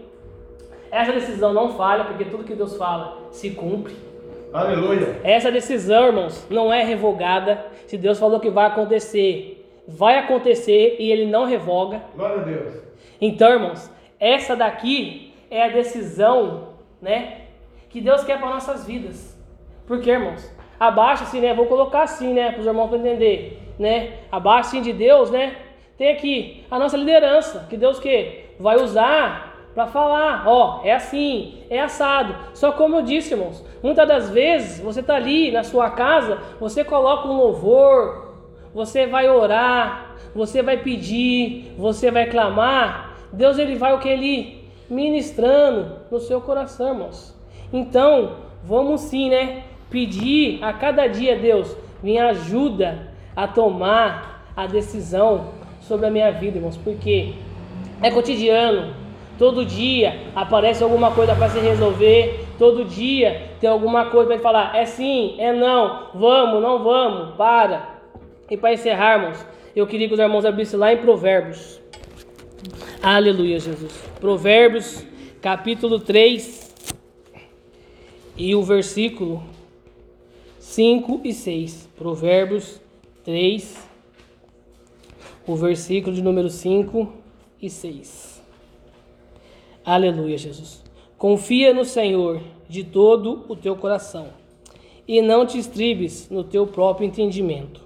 [0.89, 4.10] essa decisão não falha, porque tudo que Deus fala se cumpre.
[4.53, 5.21] Aleluia.
[5.23, 7.65] Essa decisão, irmãos, não é revogada.
[7.87, 12.01] Se Deus falou que vai acontecer, vai acontecer e Ele não revoga.
[12.15, 12.73] Glória a Deus.
[13.19, 13.89] Então, irmãos,
[14.19, 16.69] essa daqui é a decisão,
[17.01, 17.41] né,
[17.89, 19.37] que Deus quer para nossas vidas.
[19.85, 20.49] Por quê, irmãos?
[20.79, 21.53] Abaixo assim, né?
[21.53, 24.13] Vou colocar assim, né, para os irmãos entender, né?
[24.31, 25.55] Abaixo assim de Deus, né?
[25.97, 31.59] Tem aqui a nossa liderança, que Deus que vai usar para falar, ó, é assim,
[31.69, 32.35] é assado.
[32.53, 36.83] Só como eu disse, irmãos, muitas das vezes você está ali na sua casa, você
[36.83, 38.35] coloca um louvor,
[38.73, 43.17] você vai orar, você vai pedir, você vai clamar.
[43.31, 47.35] Deus ele vai o que ele ministrando no seu coração, irmãos.
[47.71, 49.63] Então, vamos sim, né?
[49.89, 55.49] Pedir a cada dia, Deus, me ajuda a tomar a decisão
[55.79, 57.33] sobre a minha vida, irmãos, porque
[58.01, 59.00] é cotidiano.
[59.41, 62.45] Todo dia aparece alguma coisa para se resolver.
[62.59, 64.75] Todo dia tem alguma coisa para falar.
[64.75, 66.09] É sim, é não.
[66.13, 67.35] Vamos, não vamos.
[67.37, 68.03] Para.
[68.51, 69.43] E para encerrarmos,
[69.75, 71.81] eu queria que os irmãos abrissem lá em Provérbios.
[73.01, 73.91] Aleluia, Jesus.
[74.19, 75.03] Provérbios,
[75.41, 76.93] capítulo 3.
[78.37, 79.41] E o versículo
[80.59, 81.89] 5 e 6.
[81.97, 82.79] Provérbios
[83.25, 83.89] 3.
[85.47, 87.11] O versículo de número 5
[87.59, 88.30] e 6.
[89.83, 90.83] Aleluia, Jesus.
[91.17, 94.27] Confia no Senhor de todo o teu coração
[95.07, 97.81] e não te estribes no teu próprio entendimento.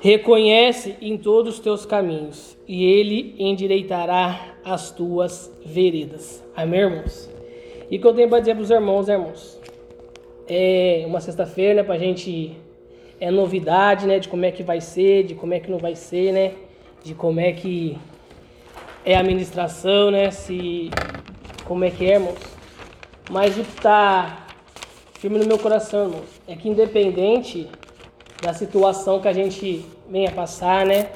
[0.00, 6.42] Reconhece em todos os teus caminhos e ele endireitará as tuas veredas.
[6.56, 7.30] Amém, irmãos?
[7.90, 9.60] E o que eu tenho para dizer para os irmãos, irmãos?
[10.48, 12.56] É uma sexta-feira, né, para a gente.
[13.20, 15.94] É novidade, né, de como é que vai ser, de como é que não vai
[15.94, 16.54] ser, né,
[17.04, 17.98] de como é que
[19.04, 20.30] é a administração, né?
[20.30, 20.90] Se
[21.64, 22.38] como é que é, irmãos?
[23.30, 24.46] Mas o que está
[25.14, 27.68] firme no meu coração, irmãos, é que independente
[28.42, 31.10] da situação que a gente venha passar, né?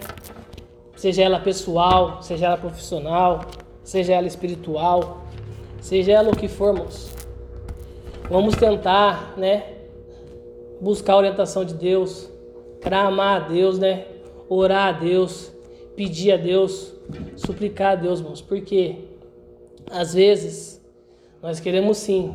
[0.97, 3.41] Seja ela pessoal, seja ela profissional,
[3.83, 5.25] seja ela espiritual,
[5.81, 7.15] seja ela o que for, irmãos.
[8.31, 9.65] Vamos tentar, né?
[10.81, 12.31] Buscar a orientação de Deus,
[12.81, 14.07] clamar a Deus, né?
[14.49, 15.54] Orar a Deus,
[15.97, 16.95] pedir a Deus
[17.37, 18.97] suplicar a Deus, irmãos, porque
[19.91, 20.83] às vezes
[21.43, 22.35] nós queremos sim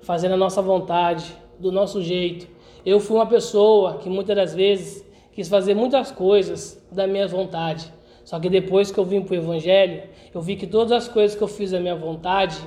[0.00, 2.46] fazer a nossa vontade, do nosso jeito.
[2.84, 7.92] Eu fui uma pessoa que muitas das vezes quis fazer muitas coisas da minha vontade.
[8.24, 10.02] Só que depois que eu vim para o Evangelho,
[10.34, 12.58] eu vi que todas as coisas que eu fiz da minha vontade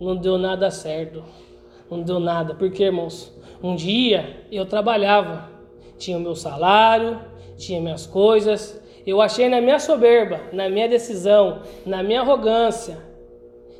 [0.00, 1.22] não deu nada certo.
[1.90, 2.54] Não deu nada.
[2.54, 5.50] Porque, irmãos, um dia eu trabalhava,
[5.98, 7.20] tinha o meu salário,
[7.56, 12.98] tinha minhas coisas, eu achei na minha soberba, na minha decisão, na minha arrogância,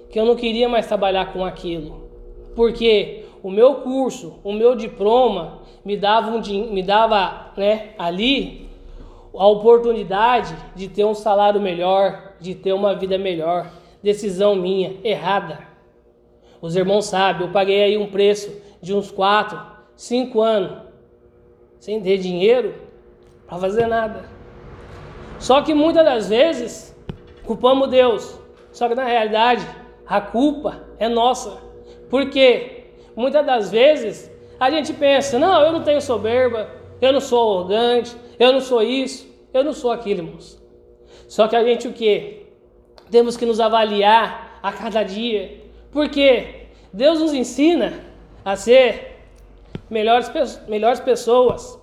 [0.08, 2.10] que eu não queria mais trabalhar com aquilo.
[2.56, 8.68] Porque o meu curso, o meu diploma, me dava, um, me dava né, ali
[9.34, 13.70] a oportunidade de ter um salário melhor, de ter uma vida melhor.
[14.02, 15.58] Decisão minha, errada.
[16.60, 18.50] Os irmãos sabem, eu paguei aí um preço
[18.82, 19.58] de uns 4,
[19.94, 20.78] 5 anos,
[21.78, 22.74] sem ter dinheiro
[23.46, 24.39] para fazer nada.
[25.40, 26.94] Só que muitas das vezes
[27.44, 28.38] culpamos Deus.
[28.70, 29.66] Só que na realidade
[30.06, 31.58] a culpa é nossa.
[32.08, 32.84] Porque
[33.16, 34.30] muitas das vezes
[34.60, 36.68] a gente pensa: não, eu não tenho soberba,
[37.00, 40.60] eu não sou arrogante, eu não sou isso, eu não sou aquilo, irmãos.
[41.26, 42.46] Só que a gente o que?
[43.10, 45.58] Temos que nos avaliar a cada dia.
[45.90, 48.04] Porque Deus nos ensina
[48.44, 49.16] a ser
[49.88, 50.30] melhores,
[50.68, 51.80] melhores pessoas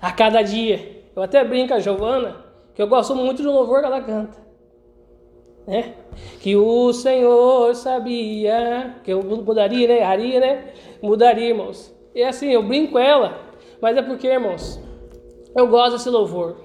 [0.00, 1.01] a cada dia.
[1.14, 2.36] Eu até brinco a Giovana,
[2.74, 4.38] que eu gosto muito do louvor que ela canta.
[5.66, 5.94] Né?
[6.40, 10.02] Que o Senhor sabia, que eu mudaria, né?
[10.02, 10.72] Haria, né?
[11.00, 11.94] Mudaria, irmãos.
[12.14, 13.38] E assim, eu brinco com ela,
[13.80, 14.80] mas é porque, irmãos,
[15.54, 16.56] eu gosto desse louvor.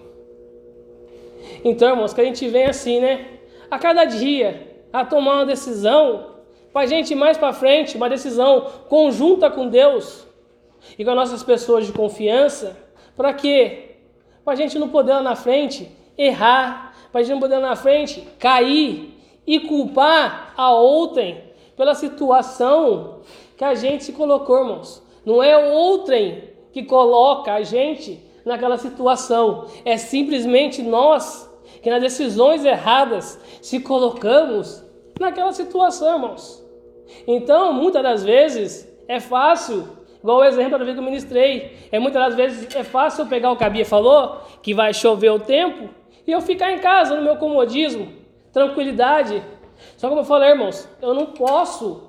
[1.63, 3.39] Então, irmãos, que a gente vem assim, né?
[3.69, 6.37] A cada dia, a tomar uma decisão,
[6.71, 10.25] para a gente ir mais para frente, uma decisão conjunta com Deus
[10.97, 12.77] e com as nossas pessoas de confiança,
[13.15, 13.86] para quê?
[14.47, 17.67] Para a gente não poder lá na frente errar, para a gente não poder lá
[17.67, 19.13] na frente cair
[19.45, 21.43] e culpar a outrem
[21.75, 23.19] pela situação
[23.57, 25.03] que a gente se colocou, irmãos.
[25.25, 32.63] Não é outrem que coloca a gente naquela situação, é simplesmente nós que nas decisões
[32.63, 34.81] erradas se colocamos
[35.19, 36.65] naquela situação, irmãos.
[37.27, 41.78] Então, muitas das vezes é fácil Igual o exemplo da vez que eu ministrei.
[41.91, 44.93] É muitas das vezes é fácil eu pegar o que a Bia falou, que vai
[44.93, 45.89] chover o tempo,
[46.26, 48.11] e eu ficar em casa no meu comodismo,
[48.51, 49.41] tranquilidade.
[49.95, 52.07] Só como eu falei, irmãos, eu não posso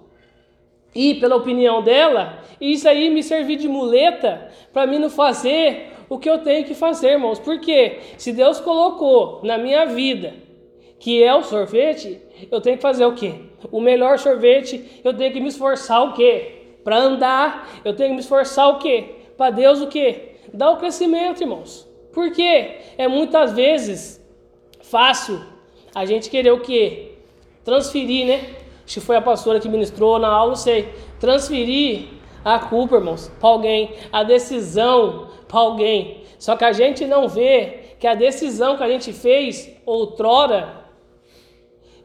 [0.94, 5.92] ir pela opinião dela e isso aí me servir de muleta para mim não fazer
[6.08, 7.38] o que eu tenho que fazer, irmãos.
[7.38, 10.34] Porque se Deus colocou na minha vida
[10.98, 13.34] que é o sorvete, eu tenho que fazer o quê?
[13.70, 16.57] O melhor sorvete, eu tenho que me esforçar o quê?
[16.88, 19.16] Para andar, eu tenho que me esforçar o quê?
[19.36, 20.36] Para Deus o quê?
[20.54, 21.86] Dar o crescimento, irmãos.
[22.14, 24.18] Porque é muitas vezes
[24.80, 25.38] fácil
[25.94, 27.12] a gente querer o quê?
[27.62, 28.54] transferir, né?
[28.86, 30.88] Que foi a pastora que ministrou na aula, não sei.
[31.20, 32.06] Transferir
[32.42, 36.22] a culpa, irmãos, para alguém, a decisão para alguém.
[36.38, 40.86] Só que a gente não vê que a decisão que a gente fez outrora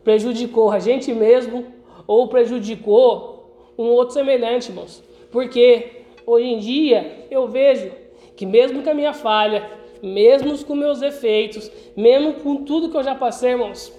[0.03, 1.67] prejudicou a gente mesmo
[2.05, 3.32] ou prejudicou
[3.77, 5.03] um outro semelhante, irmãos.
[5.31, 7.91] Porque hoje em dia eu vejo
[8.35, 9.69] que mesmo com a minha falha,
[10.01, 13.91] mesmo com meus defeitos, mesmo com tudo que eu já passei, irmãos,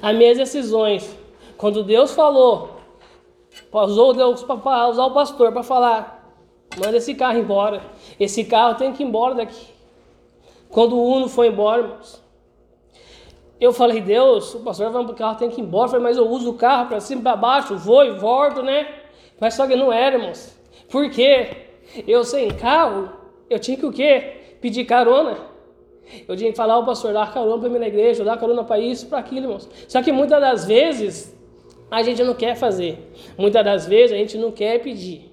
[0.00, 1.16] as minhas decisões,
[1.56, 2.70] quando Deus falou,
[3.72, 6.34] usou Deus para usar o pastor para falar,
[6.78, 7.82] manda esse carro embora,
[8.18, 9.66] esse carro tem que ir embora daqui.
[10.70, 12.23] Quando o Uno foi embora, irmãos,
[13.60, 15.86] eu falei, Deus, o pastor vai o carro tem que ir embora.
[15.86, 18.62] Eu falei, mas eu uso o carro para cima e para baixo, vou e volto,
[18.62, 18.86] né?
[19.40, 20.56] Mas só que não era, irmãos.
[20.90, 21.48] Por quê?
[22.06, 23.10] Eu sem carro,
[23.48, 24.56] eu tinha que o quê?
[24.60, 25.36] Pedir carona.
[26.28, 28.78] Eu tinha que falar, o pastor, dá carona para mim na igreja, dá carona para
[28.78, 29.68] isso, para aquilo, irmãos.
[29.88, 31.34] Só que muitas das vezes
[31.90, 33.12] a gente não quer fazer.
[33.38, 35.32] Muitas das vezes a gente não quer pedir.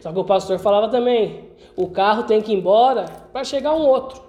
[0.00, 3.86] Só que o pastor falava também, o carro tem que ir embora para chegar um
[3.86, 4.22] outro.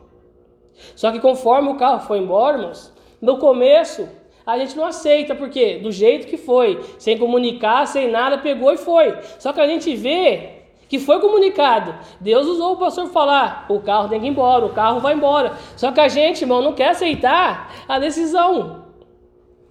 [0.96, 4.07] Só que conforme o carro foi embora, irmãos, no começo
[4.47, 8.78] a gente não aceita, porque do jeito que foi, sem comunicar, sem nada, pegou e
[8.78, 9.13] foi.
[9.38, 11.93] Só que a gente vê que foi comunicado.
[12.22, 15.57] Deus usou o pastor falar: o carro tem que ir embora, o carro vai embora.
[15.76, 18.86] Só que a gente, irmão, não quer aceitar a decisão.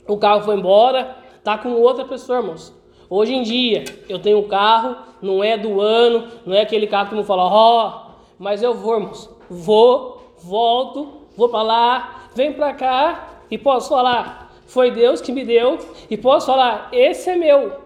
[0.06, 2.74] O carro foi embora, tá com outra pessoa, irmãos.
[3.08, 7.08] Hoje em dia, eu tenho um carro, não é do ano, não é aquele carro
[7.08, 9.30] que não fala, ó, oh, mas eu vou, irmãos.
[9.48, 15.44] Vou, volto, vou para lá, venho para cá e posso falar, foi Deus que me
[15.44, 15.78] deu,
[16.10, 17.80] e posso falar, esse é meu.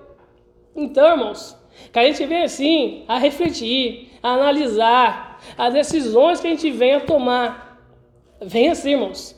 [0.75, 1.57] Então, irmãos,
[1.93, 6.95] que a gente vem assim a refletir, a analisar as decisões que a gente vem
[6.95, 7.81] a tomar.
[8.41, 9.37] Venha assim, irmãos.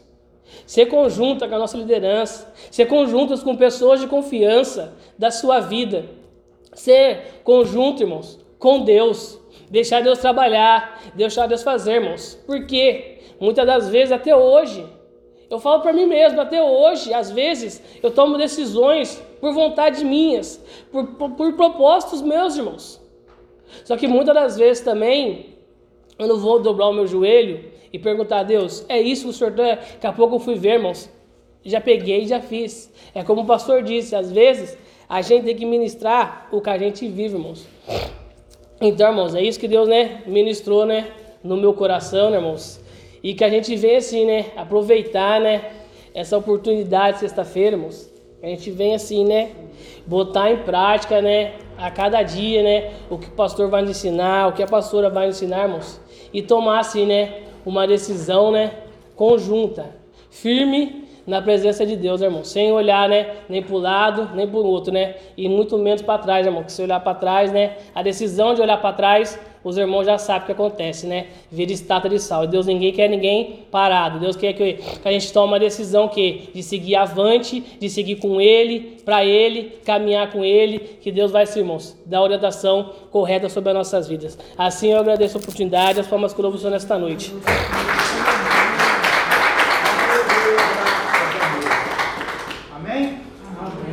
[0.66, 6.06] Ser conjunta com a nossa liderança, ser conjuntas com pessoas de confiança da sua vida.
[6.74, 9.38] Ser conjunto, irmãos, com Deus.
[9.70, 12.38] Deixar Deus trabalhar, deixar Deus fazer, irmãos.
[12.46, 14.84] Porque muitas das vezes, até hoje,
[15.53, 20.59] eu falo para mim mesmo, até hoje, às vezes, eu tomo decisões por vontade minhas,
[20.90, 22.98] por, por, por propósitos meus, irmãos.
[23.84, 25.55] Só que muitas das vezes também,
[26.18, 29.32] eu não vou dobrar o meu joelho e perguntar a Deus, é isso que o
[29.34, 29.76] Senhor quer?
[29.76, 31.11] Daqui a pouco eu fui ver, irmãos,
[31.62, 32.90] já peguei e já fiz.
[33.14, 36.78] É como o pastor disse, às vezes a gente tem que ministrar o que a
[36.78, 37.66] gente vive, irmãos.
[38.80, 41.12] Então, irmãos, é isso que Deus, né, ministrou, né,
[41.44, 42.82] no meu coração, né, irmãos.
[43.22, 44.46] E que a gente vem assim, né?
[44.56, 45.70] Aproveitar, né?
[46.14, 48.10] Essa oportunidade sexta-feira, irmãos.
[48.42, 49.50] A gente vem assim, né?
[50.04, 51.52] Botar em prática, né?
[51.78, 52.90] A cada dia, né?
[53.08, 56.00] O que o pastor vai nos ensinar, o que a pastora vai nos ensinar, irmãos.
[56.32, 57.42] E tomar assim, né?
[57.64, 58.72] Uma decisão, né?
[59.14, 59.94] Conjunta.
[60.28, 62.42] Firme na presença de Deus, irmão.
[62.42, 63.36] Sem olhar, né?
[63.48, 65.14] Nem para o lado, nem para o outro, né?
[65.36, 66.64] E muito menos para trás, irmão.
[66.64, 67.76] Que se olhar para trás, né?
[67.94, 71.26] A decisão de olhar para trás os irmãos já sabem o que acontece, né?
[71.50, 72.46] Vira estátua de sal.
[72.46, 74.18] Deus ninguém quer ninguém parado.
[74.18, 78.40] Deus quer que, a gente tome uma decisão que de seguir avante, de seguir com
[78.40, 83.76] Ele, para Ele, caminhar com Ele, que Deus vai, irmãos, dar orientação correta sobre as
[83.76, 84.36] nossas vidas.
[84.58, 87.32] Assim eu agradeço a oportunidade, as formas que eu louvo nesta noite.
[92.74, 93.18] Amém?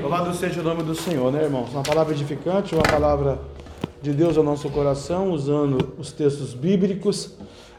[0.02, 1.70] Louvado seja o nome do Senhor, né, irmãos?
[1.72, 3.40] Uma palavra edificante, uma palavra
[4.02, 7.36] de Deus ao nosso coração, usando os textos bíblicos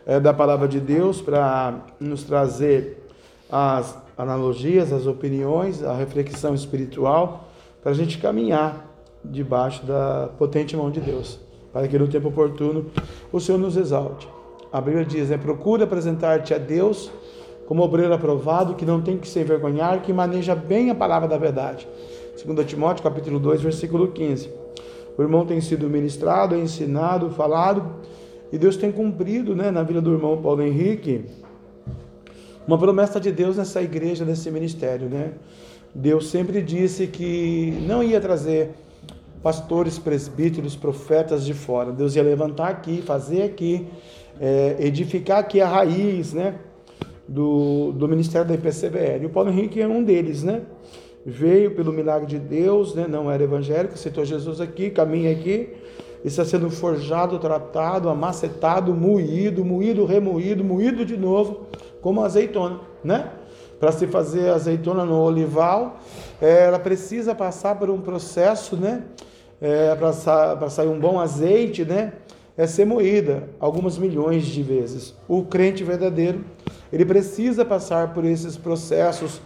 [0.07, 3.07] é, da palavra de Deus para nos trazer
[3.51, 7.49] as analogias, as opiniões, a reflexão espiritual,
[7.83, 8.87] para a gente caminhar
[9.25, 11.41] debaixo da potente mão de Deus,
[11.73, 12.87] para que no tempo oportuno
[13.33, 14.29] o Senhor nos exalte.
[14.73, 17.11] A Bíblia diz: é procura apresentar-te a Deus
[17.67, 21.39] como obreiro aprovado, que não tem que se envergonhar, que maneja bem a palavra da
[21.39, 21.89] verdade.
[22.45, 24.60] 2 Timóteo capítulo 2, versículo 15.
[25.17, 27.85] O irmão tem sido ministrado, ensinado, falado,
[28.53, 31.25] e Deus tem cumprido né, na vida do irmão Paulo Henrique
[32.67, 35.09] uma promessa de Deus nessa igreja, nesse ministério.
[35.09, 35.33] Né?
[35.95, 38.71] Deus sempre disse que não ia trazer
[39.43, 41.93] pastores, presbíteros, profetas de fora.
[41.93, 43.87] Deus ia levantar aqui, fazer aqui,
[44.41, 46.57] é, edificar aqui a raiz né,
[47.27, 49.23] do, do ministério da IPCBL.
[49.23, 50.63] E o Paulo Henrique é um deles, né?
[51.25, 53.07] Veio pelo milagre de Deus, né?
[53.09, 55.71] não era evangélico, citou Jesus aqui, caminha aqui,
[56.25, 61.67] está sendo forjado, tratado, amacetado, moído, moído, remoído, moído de novo,
[62.01, 63.31] como azeitona, né?
[63.79, 65.99] Para se fazer azeitona no olival,
[66.41, 69.05] é, ela precisa passar por um processo, né?
[69.61, 72.13] É, para sair um bom azeite, né?
[72.57, 75.15] É ser moída algumas milhões de vezes.
[75.27, 76.45] O crente verdadeiro,
[76.93, 79.41] ele precisa passar por esses processos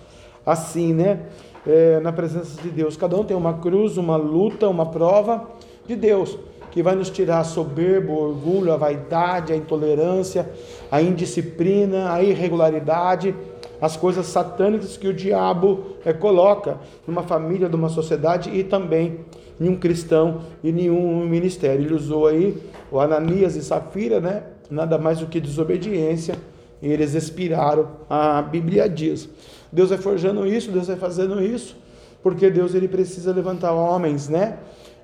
[0.44, 1.26] assim, né?
[1.66, 2.96] É, na presença de Deus.
[2.96, 5.48] Cada um tem uma cruz, uma luta, uma prova
[5.86, 6.38] de Deus
[6.74, 10.50] que vai nos tirar a soberba, o orgulho, a vaidade, a intolerância,
[10.90, 13.32] a indisciplina, a irregularidade,
[13.80, 19.20] as coisas satânicas que o diabo é, coloca numa família, numa sociedade e também
[19.60, 21.84] em um cristão e nenhum ministério.
[21.84, 22.60] Ele usou aí
[22.90, 24.42] o Ananias e Safira, né?
[24.68, 26.34] Nada mais do que desobediência.
[26.82, 27.88] E eles expiraram.
[28.10, 29.28] A Bíblia diz.
[29.74, 31.76] Deus vai forjando isso, Deus vai fazendo isso,
[32.22, 34.58] porque Deus ele precisa levantar homens, né?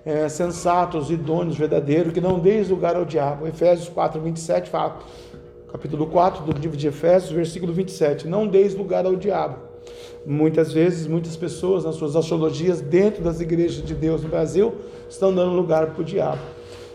[0.04, 3.46] é, sensatos, idôneos, verdadeiros, que não deis lugar ao diabo.
[3.46, 4.98] Efésios 4, 27 fala,
[5.70, 9.58] capítulo 4 do livro de Efésios, versículo 27, não deis lugar ao diabo.
[10.26, 14.74] Muitas vezes, muitas pessoas, nas suas astrologias, dentro das igrejas de Deus no Brasil,
[15.08, 16.40] estão dando lugar para o diabo.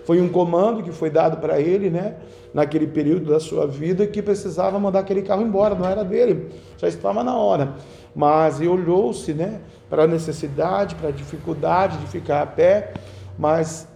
[0.06, 2.16] Foi um comando que foi dado para ele, né,
[2.54, 6.88] naquele período da sua vida, que precisava mandar aquele carro embora, não era dele, já
[6.88, 7.74] estava na hora.
[8.16, 12.94] Mas ele olhou-se, né, para a necessidade, para a dificuldade de ficar a pé,
[13.38, 13.88] mas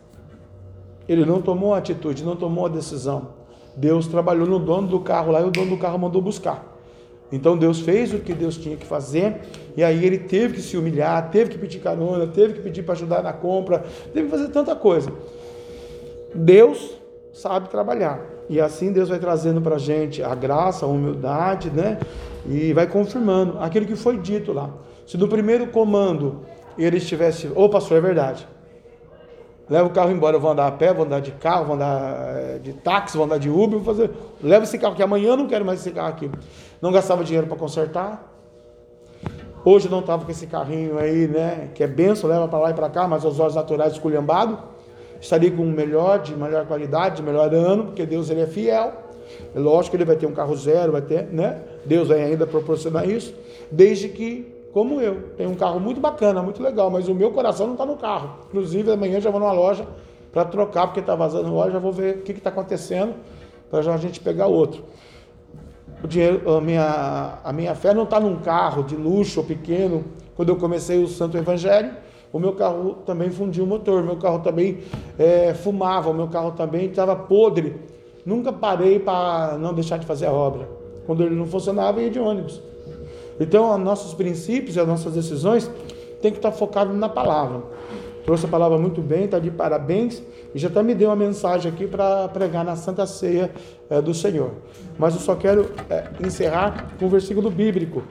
[1.08, 3.30] ele não tomou a atitude, não tomou a decisão.
[3.76, 6.66] Deus trabalhou no dono do carro lá e o dono do carro mandou buscar.
[7.32, 9.42] Então Deus fez o que Deus tinha que fazer,
[9.78, 12.96] e aí ele teve que se humilhar, teve que pedir carona, teve que pedir para
[12.96, 15.14] ajudar na compra, teve que fazer tanta coisa.
[16.34, 17.00] Deus
[17.34, 22.00] sabe trabalhar, e assim Deus vai trazendo para a gente a graça, a humildade, né?
[22.48, 24.70] E vai confirmando aquilo que foi dito lá.
[25.06, 26.42] Se no primeiro comando
[26.78, 28.48] ele estivesse, ô oh, pastor, é verdade.
[29.70, 32.38] Leva o carro embora, eu vou andar a pé, vou andar de carro, vou andar
[32.38, 34.10] eh, de táxi, vou andar de Uber, vou fazer.
[34.42, 36.32] Leva esse carro que amanhã eu não quero mais esse carro aqui.
[36.82, 38.34] Não gastava dinheiro para consertar.
[39.64, 41.70] Hoje não estava com esse carrinho aí, né?
[41.76, 44.58] Que é benção, leva para lá e para cá, mas aos olhos naturais esculhambado.
[45.20, 48.94] Estaria com um melhor, de melhor qualidade, de melhor ano, porque Deus ele é fiel.
[49.54, 51.60] É lógico que ele vai ter um carro zero, vai ter, né?
[51.86, 53.34] Deus vai ainda proporcionar isso,
[53.72, 55.34] desde que como eu.
[55.36, 58.40] Tenho um carro muito bacana, muito legal, mas o meu coração não está no carro.
[58.48, 59.86] Inclusive, amanhã já vou numa loja
[60.32, 63.16] para trocar, porque está vazando óleo, já vou ver o que está acontecendo,
[63.70, 64.84] para já a gente pegar outro.
[66.04, 70.06] O dinheiro, a minha, a minha fé não está num carro de luxo ou pequeno.
[70.36, 71.92] Quando eu comecei o Santo Evangelho,
[72.32, 74.80] o meu carro também fundiu o motor, o meu carro também
[75.18, 77.76] é, fumava, o meu carro também estava podre.
[78.26, 80.70] Nunca parei para não deixar de fazer a obra.
[81.06, 82.62] Quando ele não funcionava, ia de ônibus.
[83.40, 85.70] Então, os nossos princípios e as nossas decisões
[86.22, 87.64] têm que estar focados na palavra.
[88.26, 90.22] Trouxe a palavra muito bem, está de parabéns
[90.54, 93.52] e já até me deu uma mensagem aqui para pregar na Santa Ceia
[93.90, 94.52] é, do Senhor.
[94.98, 98.04] Mas eu só quero é, encerrar com um versículo bíblico,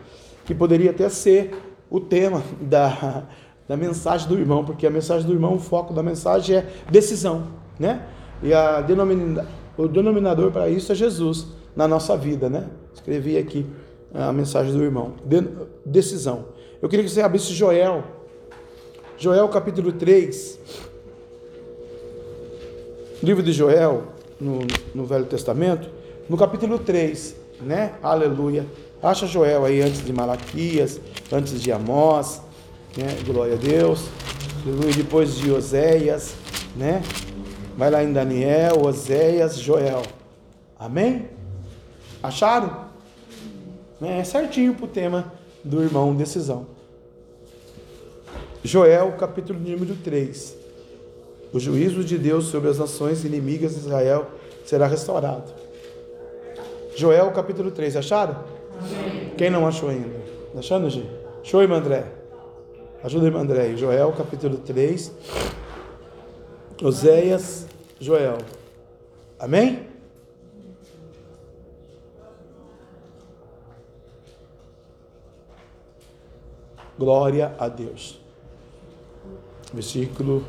[0.44, 1.54] que poderia até ser
[1.90, 3.28] o tema da,
[3.68, 7.48] da mensagem do irmão, porque a mensagem do irmão, o foco da mensagem é decisão,
[7.78, 8.06] né?
[8.42, 9.46] E a denomina,
[9.76, 12.66] o denominador para isso é Jesus na nossa vida, né?
[12.94, 13.66] Escrevi aqui
[14.14, 15.12] a mensagem do irmão.
[15.24, 15.46] De,
[15.84, 16.46] decisão.
[16.80, 18.04] Eu queria que você abrisse Joel.
[19.18, 20.58] Joel capítulo 3.
[23.22, 24.04] Livro de Joel,
[24.40, 24.60] no,
[24.94, 25.90] no Velho Testamento,
[26.28, 27.94] no capítulo 3, né?
[28.02, 28.64] Aleluia.
[29.02, 31.00] Acha Joel aí antes de Malaquias,
[31.32, 32.40] antes de Amós,
[32.96, 33.16] né?
[33.24, 34.08] Glória a Deus.
[34.64, 34.92] Aleluia.
[34.92, 36.34] Depois de Oséias,
[36.76, 37.02] né?
[37.76, 40.02] Vai lá em Daniel, Oséias, Joel.
[40.78, 41.28] Amém?
[42.22, 42.88] Acharam?
[44.00, 45.32] É certinho para o tema
[45.64, 46.66] do irmão decisão.
[48.62, 50.56] Joel, capítulo número 3.
[51.52, 54.26] O juízo de Deus sobre as nações inimigas de Israel
[54.64, 55.52] será restaurado.
[56.96, 57.96] Joel, capítulo 3.
[57.96, 58.44] Acharam?
[58.78, 59.32] Amém.
[59.36, 60.10] Quem não achou ainda?
[60.52, 61.08] Tá achando, gente?
[61.42, 62.17] Show, irmã André.
[63.02, 63.76] Ajuda, irmã André.
[63.76, 65.12] Joel, capítulo 3.
[66.82, 67.66] Oséias,
[68.00, 68.38] Joel.
[69.38, 69.86] Amém?
[76.98, 78.20] Glória a Deus.
[79.72, 80.44] Versículo.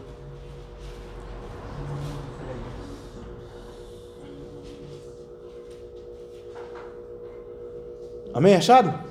[8.34, 8.56] Amém?
[8.56, 9.09] Achado?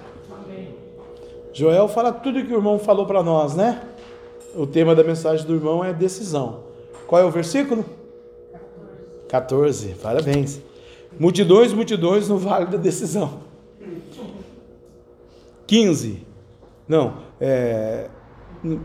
[1.58, 3.82] Joel fala tudo que o irmão falou para nós, né?
[4.54, 6.60] O tema da mensagem do irmão é decisão.
[7.08, 7.84] Qual é o versículo?
[9.28, 9.88] 14.
[9.88, 9.94] 14.
[10.00, 10.60] Parabéns.
[11.18, 13.40] Multidões, multidões no vale da decisão.
[15.66, 16.24] 15.
[16.86, 18.08] Não, é,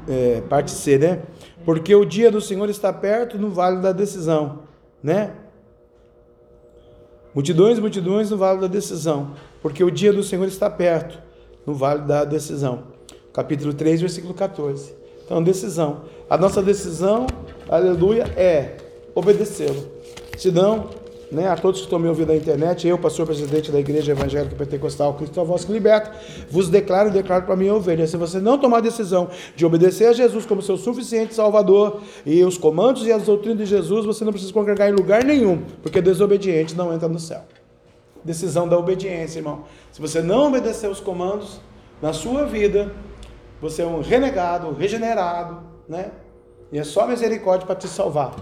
[0.10, 1.22] é, parte C, né?
[1.64, 4.64] Porque o dia do Senhor está perto no vale da decisão,
[5.02, 5.36] né?
[7.36, 11.33] Multidões, multidões no vale da decisão, porque o dia do Senhor está perto
[11.66, 12.84] no vale da decisão.
[13.34, 14.94] Capítulo 3, versículo 14.
[15.26, 16.02] Então, decisão.
[16.30, 17.26] A nossa decisão,
[17.68, 18.78] aleluia, é
[19.16, 19.84] obedecê-lo.
[20.38, 20.90] Senão,
[21.32, 24.56] né, a todos que estão me ouvindo na internet, eu, pastor presidente da Igreja Evangélica
[24.56, 26.12] Pentecostal Cristo a Voz que Liberta,
[26.50, 30.06] vos declaro e declaro para minha ovelha, se você não tomar a decisão de obedecer
[30.08, 34.24] a Jesus como seu suficiente Salvador e os comandos e as doutrinas de Jesus, você
[34.24, 37.42] não precisa congregar em lugar nenhum, porque desobediente não entra no céu.
[38.24, 39.64] Decisão da obediência, irmão.
[39.92, 41.60] Se você não obedecer os comandos
[42.02, 42.92] na sua vida,
[43.62, 46.12] você é um renegado, regenerado, né?
[46.72, 48.36] E é só misericórdia para te salvar.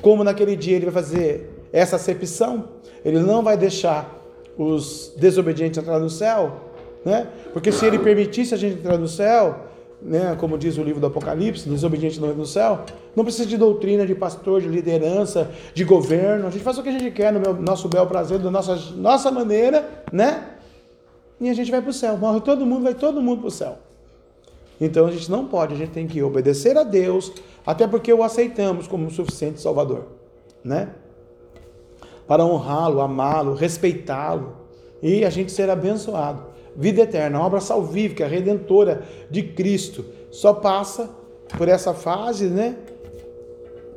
[0.00, 2.68] Como naquele dia ele vai fazer essa acepção,
[3.04, 4.08] ele não vai deixar
[4.56, 6.60] os desobedientes entrar no céu,
[7.04, 7.28] né?
[7.52, 9.66] Porque se ele permitisse a gente entrar no céu,
[10.04, 12.80] né, como diz o livro do Apocalipse, desobediente não entra no céu,
[13.16, 16.46] não precisa de doutrina, de pastor, de liderança, de governo.
[16.46, 18.76] A gente faz o que a gente quer no meu, nosso bel prazer, da nossa,
[18.96, 20.50] nossa maneira, né?
[21.40, 22.16] E a gente vai para o céu.
[22.16, 23.78] Morre todo mundo, vai todo mundo para o céu.
[24.80, 27.32] Então a gente não pode, a gente tem que obedecer a Deus,
[27.66, 30.06] até porque o aceitamos como suficiente Salvador,
[30.62, 30.90] né?
[32.26, 34.56] para honrá-lo, amá-lo, respeitá-lo
[35.02, 36.53] e a gente ser abençoado.
[36.76, 41.08] Vida eterna, obra salvífica, redentora de Cristo, só passa
[41.56, 42.76] por essa fase, né?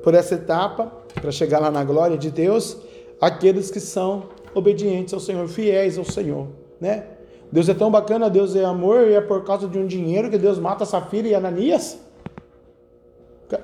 [0.04, 2.78] Por essa etapa, para chegar lá na glória de Deus,
[3.20, 6.48] aqueles que são obedientes ao Senhor, fiéis ao Senhor,
[6.80, 7.06] né?
[7.52, 10.38] Deus é tão bacana, Deus é amor e é por causa de um dinheiro que
[10.38, 11.98] Deus mata Safira e Ananias?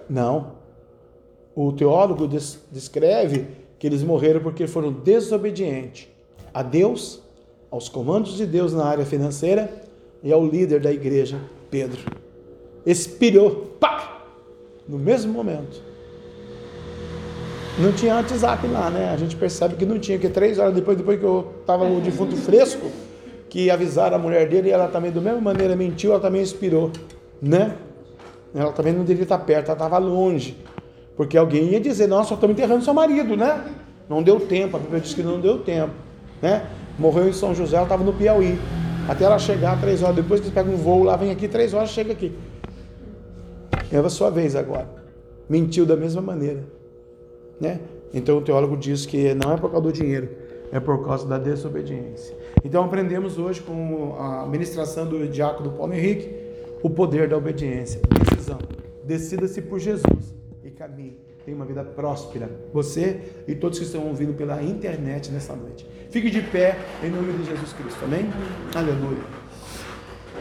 [0.09, 0.53] Não.
[1.55, 2.27] O teólogo
[2.71, 6.07] descreve que eles morreram porque foram desobedientes
[6.53, 7.21] a Deus,
[7.73, 9.67] aos comandos de Deus na área financeira
[10.21, 11.39] e ao líder da igreja,
[11.71, 11.99] Pedro.
[12.85, 14.27] Expirou, pá,
[14.87, 15.81] no mesmo momento.
[17.79, 19.09] Não tinha WhatsApp lá, né?
[19.11, 21.99] A gente percebe que não tinha, que três horas depois, depois que eu estava o
[21.99, 22.91] defunto fresco,
[23.49, 26.91] que avisaram a mulher dele e ela também, da mesma maneira, mentiu, ela também expirou,
[27.41, 27.75] né?
[28.53, 30.55] Ela também não devia estar perto, ela estava longe.
[31.17, 33.65] Porque alguém ia dizer, nossa, estamos enterrando seu marido, né?
[34.07, 35.93] Não deu tempo, a Bíblia diz que não deu tempo.
[36.39, 36.67] Né?
[36.97, 38.57] Morreu em São José, ela estava no Piauí.
[39.07, 41.89] Até ela chegar três horas, depois que pega um voo lá, vem aqui, três horas,
[41.89, 42.33] chega aqui.
[43.91, 44.89] É a sua vez agora.
[45.49, 46.63] Mentiu da mesma maneira.
[47.59, 47.79] Né?
[48.13, 50.29] Então o teólogo diz que não é por causa do dinheiro,
[50.71, 52.35] é por causa da desobediência.
[52.63, 56.43] Então aprendemos hoje com a ministração do diácono Paulo Henrique
[56.81, 58.01] o poder da obediência.
[58.29, 58.59] Decisão.
[59.03, 61.22] Decida-se por Jesus e caminhe.
[61.45, 62.49] Tenha uma vida próspera.
[62.73, 65.85] Você e todos que estão ouvindo pela internet nessa noite.
[66.09, 67.99] Fique de pé em nome de Jesus Cristo.
[68.05, 68.31] Amém?
[68.73, 69.23] Aleluia.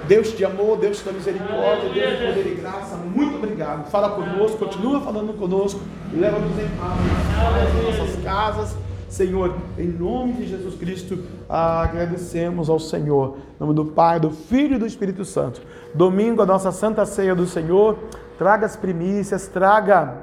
[0.06, 2.96] Deus te amou, Deus te dá misericórdia, Deus te poder e graça.
[2.96, 3.90] Muito obrigado.
[3.90, 5.80] Fala conosco, continua falando conosco.
[6.12, 8.76] Leva-nos em paz nas nossas casas.
[9.08, 11.18] Senhor, em nome de Jesus Cristo,
[11.48, 13.36] agradecemos ao Senhor.
[13.56, 15.60] Em nome do Pai, do Filho e do Espírito Santo.
[15.94, 17.98] Domingo, a nossa Santa Ceia do Senhor
[18.38, 20.21] traga as primícias, traga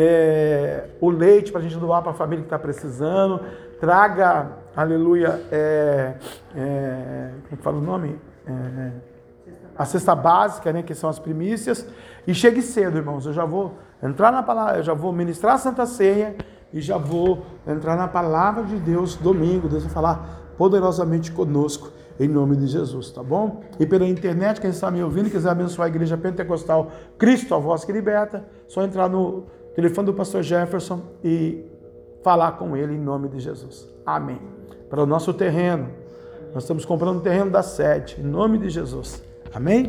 [0.00, 3.40] é, o leite para a gente doar para a família que está precisando,
[3.80, 6.14] traga, aleluia, é,
[6.54, 8.16] é, como é fala o nome?
[8.46, 8.90] É,
[9.76, 11.84] a cesta básica, né, que são as primícias,
[12.28, 13.26] e chegue cedo, irmãos.
[13.26, 16.36] Eu já vou entrar na palavra, eu já vou ministrar a Santa Ceia
[16.72, 19.68] e já vou entrar na palavra de Deus domingo.
[19.68, 23.62] Deus vai falar poderosamente conosco em nome de Jesus, tá bom?
[23.78, 27.84] E pela internet, quem está me ouvindo, quiser abençoar a igreja pentecostal Cristo, a voz
[27.84, 29.44] que liberta, só entrar no
[29.78, 31.64] telefone do pastor Jefferson e
[32.24, 33.88] falar com ele em nome de Jesus.
[34.04, 34.40] Amém.
[34.90, 35.90] Para o nosso terreno,
[36.52, 39.22] nós estamos comprando o terreno da sede, em nome de Jesus.
[39.54, 39.86] Amém?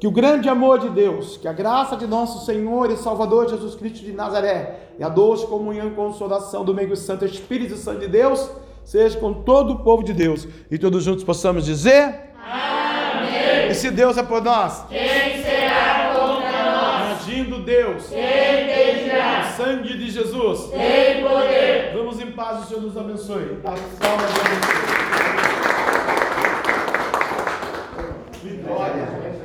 [0.00, 3.76] Que o grande amor de Deus, que a graça de nosso Senhor e Salvador Jesus
[3.76, 8.08] Cristo de Nazaré e a doce comunhão e consolação do meio santo Espírito Santo de
[8.08, 8.50] Deus
[8.84, 10.48] seja com todo o povo de Deus.
[10.68, 13.70] E todos juntos possamos dizer: Amém.
[13.70, 15.73] E se Deus é por nós, quem será
[17.64, 18.10] Deus.
[18.10, 20.70] O sangue de Jesus.
[20.70, 21.92] Tem poder.
[21.94, 23.58] Vamos em paz, o Senhor nos abençoe.
[23.64, 24.84] A salva de Deus.
[28.42, 29.44] Vitória.